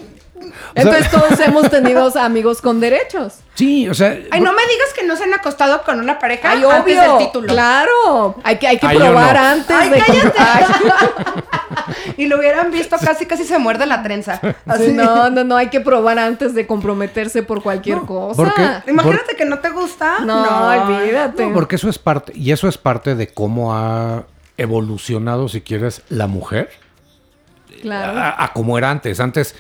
[0.53, 3.35] Sea, Entonces todos hemos tenido amigos con derechos.
[3.55, 4.17] sí, o sea.
[4.31, 7.01] Ay, no me digas que no se han acostado con una pareja Ay, antes obvio.
[7.03, 7.47] del título.
[7.53, 8.37] Claro.
[8.45, 9.43] Hay que, hay que Ay, probar no.
[9.47, 10.33] antes Ay, de cállate.
[10.39, 10.65] Ay,
[12.17, 14.41] Y lo hubieran visto casi, casi se muerde la trenza.
[14.67, 14.87] Así.
[14.87, 18.37] sí, no, no, no, hay que probar antes de comprometerse por cualquier cosa.
[18.37, 18.91] ¿por qué?
[18.91, 20.21] Imagínate que no te gusta.
[20.21, 21.47] No, olvídate.
[21.47, 24.25] No, porque eso es parte, y eso es parte de cómo ha
[24.57, 26.71] evolucionado, si quieres, la mujer
[27.83, 28.19] Claro.
[28.19, 29.21] a, a como era antes.
[29.21, 29.55] Antes,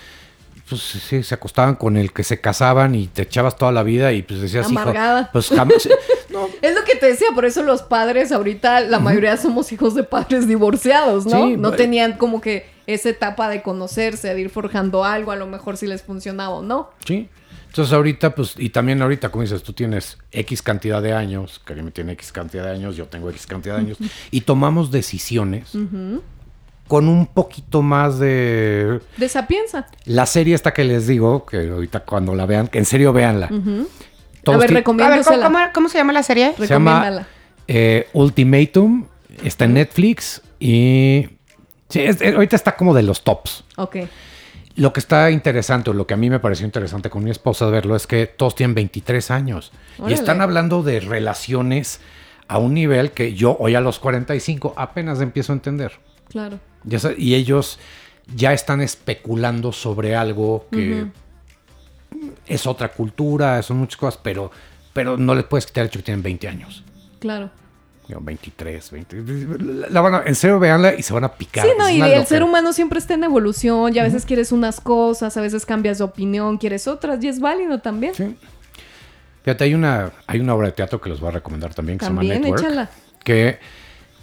[0.80, 4.12] pues sí, se acostaban con el que se casaban y te echabas toda la vida
[4.12, 5.30] y pues decías, hijo, Amargada.
[5.32, 5.88] pues jamás.
[6.30, 9.94] no, Es lo que te decía, por eso los padres ahorita, la mayoría somos hijos
[9.94, 11.46] de padres divorciados, ¿no?
[11.46, 15.46] Sí, no tenían como que esa etapa de conocerse, de ir forjando algo, a lo
[15.46, 16.90] mejor si les funcionaba o no.
[17.06, 17.28] Sí.
[17.74, 21.90] Entonces ahorita, pues, y también ahorita, como dices, tú tienes X cantidad de años, Karim
[21.90, 23.98] tiene X cantidad de años, yo tengo X cantidad de años,
[24.30, 25.72] y tomamos decisiones
[26.88, 29.00] con un poquito más de...
[29.16, 29.86] De sapienza.
[30.04, 33.46] La serie esta que les digo, que ahorita cuando la vean, que en serio véanla.
[33.46, 33.50] A
[34.44, 35.46] Todos ver, ti- A ver, ¿cómo, recomiéndosela.
[35.46, 36.52] cómo- cómo se llama la serie?
[36.58, 37.26] Se llama Recomiéndala.
[37.68, 39.06] eh, Ultimatum,
[39.42, 41.26] está en Netflix y...
[41.88, 43.64] Sí, es- es- ahorita está como de los tops.
[43.76, 43.96] Ok.
[44.76, 47.66] Lo que está interesante, o lo que a mí me pareció interesante con mi esposa
[47.66, 49.72] verlo, es que todos tienen 23 años.
[49.98, 50.10] Órale.
[50.10, 52.00] Y están hablando de relaciones
[52.48, 55.92] a un nivel que yo hoy a los 45 apenas empiezo a entender.
[56.28, 56.58] Claro.
[56.84, 57.78] Ya y ellos
[58.34, 61.06] ya están especulando sobre algo que
[62.46, 64.50] es otra cultura, son muchas cosas, pero,
[64.92, 66.84] pero no les puedes quitar el hecho que tienen 20 años.
[67.18, 67.50] Claro.
[68.06, 69.22] Digo, 23, 20.
[69.64, 71.64] La, la van a- en serio, véanla y se van a picar.
[71.66, 74.52] Sí, no, Es y el ser humano siempre está en evolución y a veces quieres
[74.52, 78.14] unas cosas, a veces cambias de opinión, quieres otras y es válido también.
[78.14, 78.36] Sí.
[79.42, 82.06] Fíjate, hay una, hay una obra de teatro que les voy a recomendar también que
[82.06, 82.62] También, se llama Network.
[82.66, 82.90] échala.
[83.24, 83.58] Que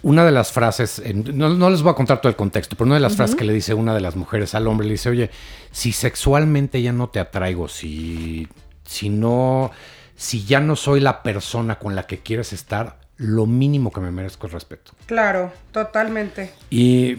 [0.02, 3.00] una de las frases, no les voy a contar todo el contexto, pero una de
[3.00, 5.30] las frases que le dice una de las mujeres al hombre, le dice, oye,
[5.70, 8.48] si sexualmente ya no te atraigo, si,
[8.84, 9.70] si no,
[10.16, 14.10] si ya no soy la persona con la que quieres estar, lo mínimo que me
[14.10, 14.92] merezco es respeto.
[15.06, 16.52] Claro, totalmente.
[16.70, 17.18] Y,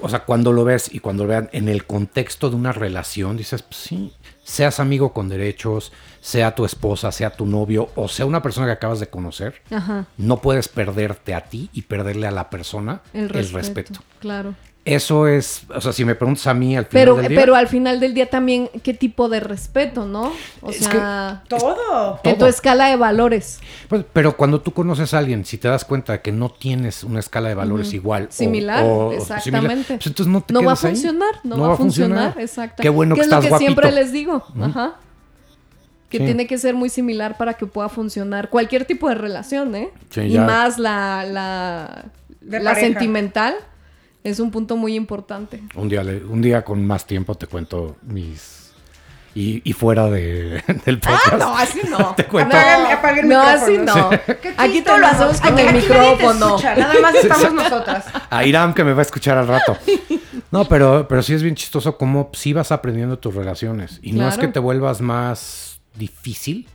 [0.00, 3.36] o sea, cuando lo ves y cuando lo vean en el contexto de una relación,
[3.36, 4.12] dices, pues sí,
[4.48, 5.92] seas amigo con derechos,
[6.22, 10.06] sea tu esposa, sea tu novio o sea una persona que acabas de conocer, Ajá.
[10.16, 14.00] no puedes perderte a ti y perderle a la persona el respeto.
[14.20, 14.54] Claro.
[14.94, 17.54] Eso es, o sea, si me preguntas a mí al final Pero, del día, pero
[17.54, 20.32] al final del día también, ¿qué tipo de respeto, no?
[20.62, 22.20] O Es sea, Todo.
[22.24, 23.60] en tu escala de valores.
[23.88, 27.04] pues, pero cuando tú conoces a alguien, si te das cuenta de que no tienes
[27.04, 29.94] una escala de valores igual o- Similar, o- o exactamente.
[29.96, 32.82] pues entonces no te No va a funcionar, no, va a funcionar, exacto.
[32.82, 33.66] Qué bueno que, es estás lo que guapito.
[33.72, 34.94] siempre les digo, ajá.
[36.08, 36.24] Que Sí.
[36.24, 39.90] tiene que ser muy similar para que pueda funcionar cualquier tipo de relación, ¿eh?
[40.08, 42.06] Sí, y más la, la,
[42.40, 42.86] De la pareja.
[42.86, 43.54] sentimental
[44.28, 45.62] es un punto muy importante.
[45.74, 48.56] Un día, un día con más tiempo te cuento mis...
[49.34, 51.32] Y, y fuera de, del podcast.
[51.34, 52.14] Ah, no, así no.
[52.16, 52.56] Te cuento.
[52.56, 54.08] Apaguen- apaguen el no, micrófono.
[54.10, 54.50] así no.
[54.56, 55.12] Aquí todo lo ¿no?
[55.12, 56.56] hacemos con Aquí- el micrófono.
[56.60, 58.06] Nada más estamos nosotras.
[58.30, 59.76] A Iram que me va a escuchar al rato.
[60.50, 64.00] No, pero, pero sí es bien chistoso cómo sí vas aprendiendo tus relaciones.
[64.02, 66.66] Y no es que te vuelvas más difícil,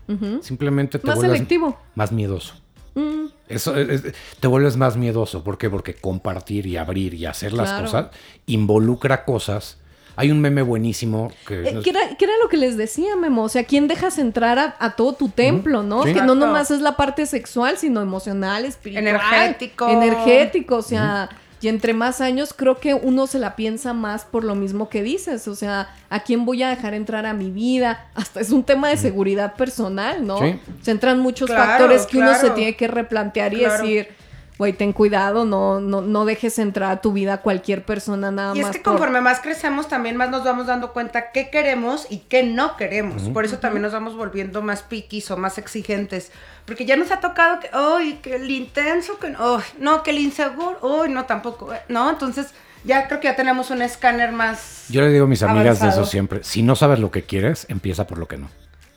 [0.41, 1.77] simplemente te Más selectivo.
[1.95, 2.53] más miedoso.
[2.95, 5.43] Mm, Eso es- es- te vuelves más miedoso.
[5.43, 5.69] ¿Por qué?
[5.69, 7.85] Porque compartir y abrir y hacer las Claro.
[7.85, 8.05] cosas
[8.47, 9.77] involucra cosas.
[10.15, 11.61] Hay un meme buenísimo que...
[11.63, 13.43] Eh, ¿Qué era, qué era lo que les decía, Memo?
[13.45, 16.03] O sea, ¿quién dejas entrar a, a todo tu templo, no?
[16.03, 16.13] Sí.
[16.13, 19.07] Que no nomás es la parte sexual, sino emocional, espiritual.
[19.07, 19.89] Energético.
[19.89, 21.29] Energético, o sea...
[21.63, 25.01] Y entre más años creo que uno se la piensa más por lo mismo que
[25.01, 28.07] dices, o sea, ¿a quién voy a dejar entrar a mi vida?
[28.15, 30.39] Hasta es un tema de seguridad personal, ¿no?
[30.39, 30.59] Sí.
[30.81, 33.81] Se entran muchos Claro, factores que uno se tiene que replantear y Claro.
[33.81, 34.09] decir,
[34.57, 38.55] güey, ten cuidado, no, no, no dejes entrar a tu vida a cualquier persona nada
[38.55, 38.71] Y es más.
[38.75, 42.43] que por- conforme más crecemos, también más nos vamos dando cuenta qué queremos y qué
[42.43, 43.23] no queremos.
[43.29, 46.31] Por eso también nos vamos volviendo más piquis o más exigentes.
[46.65, 49.17] Porque ya nos ha tocado que, ¡ay, que el intenso!
[49.19, 51.73] que ¡ay, No, que el inseguro, ¡ay, no, tampoco!
[51.73, 52.09] eh, ¿No?
[52.09, 52.53] Entonces,
[52.85, 54.85] ya creo que ya tenemos un escáner más.
[54.89, 56.03] Yo le digo a mis amigas de Avanzado.
[56.03, 56.43] eso siempre.
[56.43, 58.49] Si no sabes lo que quieres, empieza por lo que no.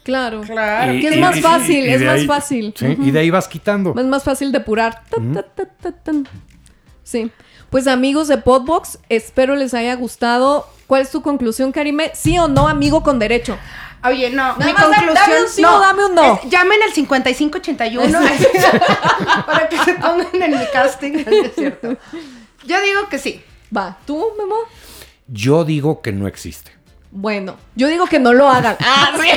[0.06, 0.42] Claro.
[0.42, 0.94] Claro.
[0.94, 2.74] Y- Que es y- más y- fácil, y es más ahí- fácil.
[2.76, 3.92] Sí, y de ahí vas quitando.
[3.98, 5.02] Es más fácil depurar.
[7.02, 7.30] Sí.
[7.70, 10.68] Pues amigos de Podbox, espero les haya gustado.
[10.86, 12.12] ¿Cuál es tu conclusión, Karime?
[12.14, 13.58] ¿Sí o no, amigo con derecho?
[14.04, 15.14] Oye, no, Nada mi conclusión...
[15.14, 16.34] dame un sí o dame un no.
[16.34, 18.18] es- llamen al 5581
[19.46, 21.12] para que se pongan en mi casting.
[21.24, 21.96] No es cierto.
[22.64, 23.42] Yo digo que sí.
[23.76, 24.54] Va, ¿tú, Memo?
[25.26, 26.70] Yo digo que no existe.
[27.18, 28.76] Bueno, yo digo que no lo hagan.
[28.88, 29.28] Ah, sí.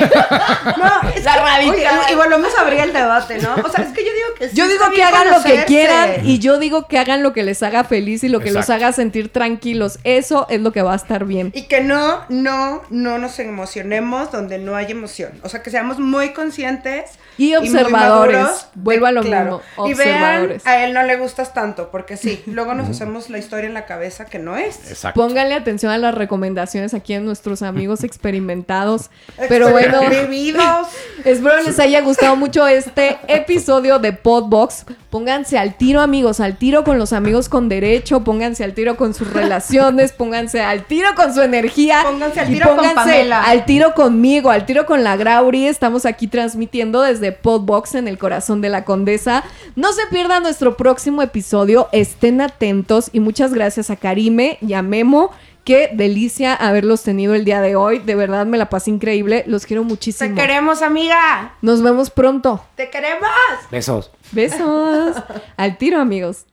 [0.78, 2.00] No, es La que- radical.
[2.04, 3.56] oye, y volvemos a abrir el debate, ¿no?
[3.64, 5.66] O sea, es que yo digo que sí Yo digo que hagan lo que conocerse.
[5.66, 8.64] quieran y yo digo que hagan lo que les haga feliz y lo que los
[8.66, 8.86] Exacto.
[8.86, 10.00] haga sentir tranquilos.
[10.04, 11.52] Eso es lo que va a estar bien.
[11.56, 15.32] Y que no, no, no nos emocionemos donde no hay emoción.
[15.44, 17.12] O sea, que seamos muy conscientes.
[17.38, 18.38] Y muy observadores.
[18.38, 20.68] maduros de- Vuelvo a lo mismo, Y vean, observadores.
[20.68, 23.86] a él no le gustas tanto, porque sí, luego nos hacemos la historia en la
[23.86, 24.90] cabeza que no es.
[24.90, 25.20] Exacto.
[25.22, 29.10] Pónganle atención a las recomendaciones aquí en nuestros amigos experimentados.
[29.50, 30.02] Pero bueno,
[31.26, 34.86] espero les haya gustado mucho este episodio de Podbox.
[35.10, 39.16] Pónganse al tiro, amigos, al tiro con los amigos con derecho, pónganse al tiro con
[39.16, 42.02] sus relaciones, pónganse al tiro con su energía.
[42.04, 43.44] Pónganse al y tiro con pónganse Pamela.
[43.44, 45.66] Al tiro conmigo, al tiro con la Grauri.
[45.66, 49.44] Estamos aquí transmitiendo desde Podbox en el corazón de la Condesa.
[49.76, 51.90] No se pierdan nuestro próximo episodio.
[51.92, 55.32] Estén atentos y muchas gracias a Karime y a Memo.
[55.64, 58.00] Qué delicia haberlos tenido el día de hoy.
[58.00, 59.44] De verdad me la pasé increíble.
[59.46, 60.36] Los quiero Te muchísimo.
[60.36, 61.54] queremos, amiga.
[61.62, 62.64] Nos vemos pronto.
[62.76, 63.30] Te queremos.
[63.70, 64.12] Besos.
[64.32, 65.16] Besos.
[65.58, 66.46] Al tiro, amigos.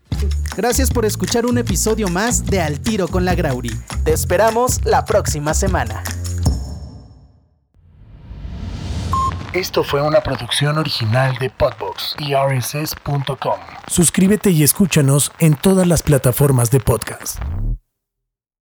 [0.56, 3.70] Gracias por escuchar un episodio más de Al Tiro con la Grauri.
[4.04, 6.02] Te esperamos la próxima semana.
[9.52, 13.58] Esto fue una producción original de Podbox y rss.com.
[13.86, 17.38] Suscríbete y escúchanos en todas las plataformas de podcast.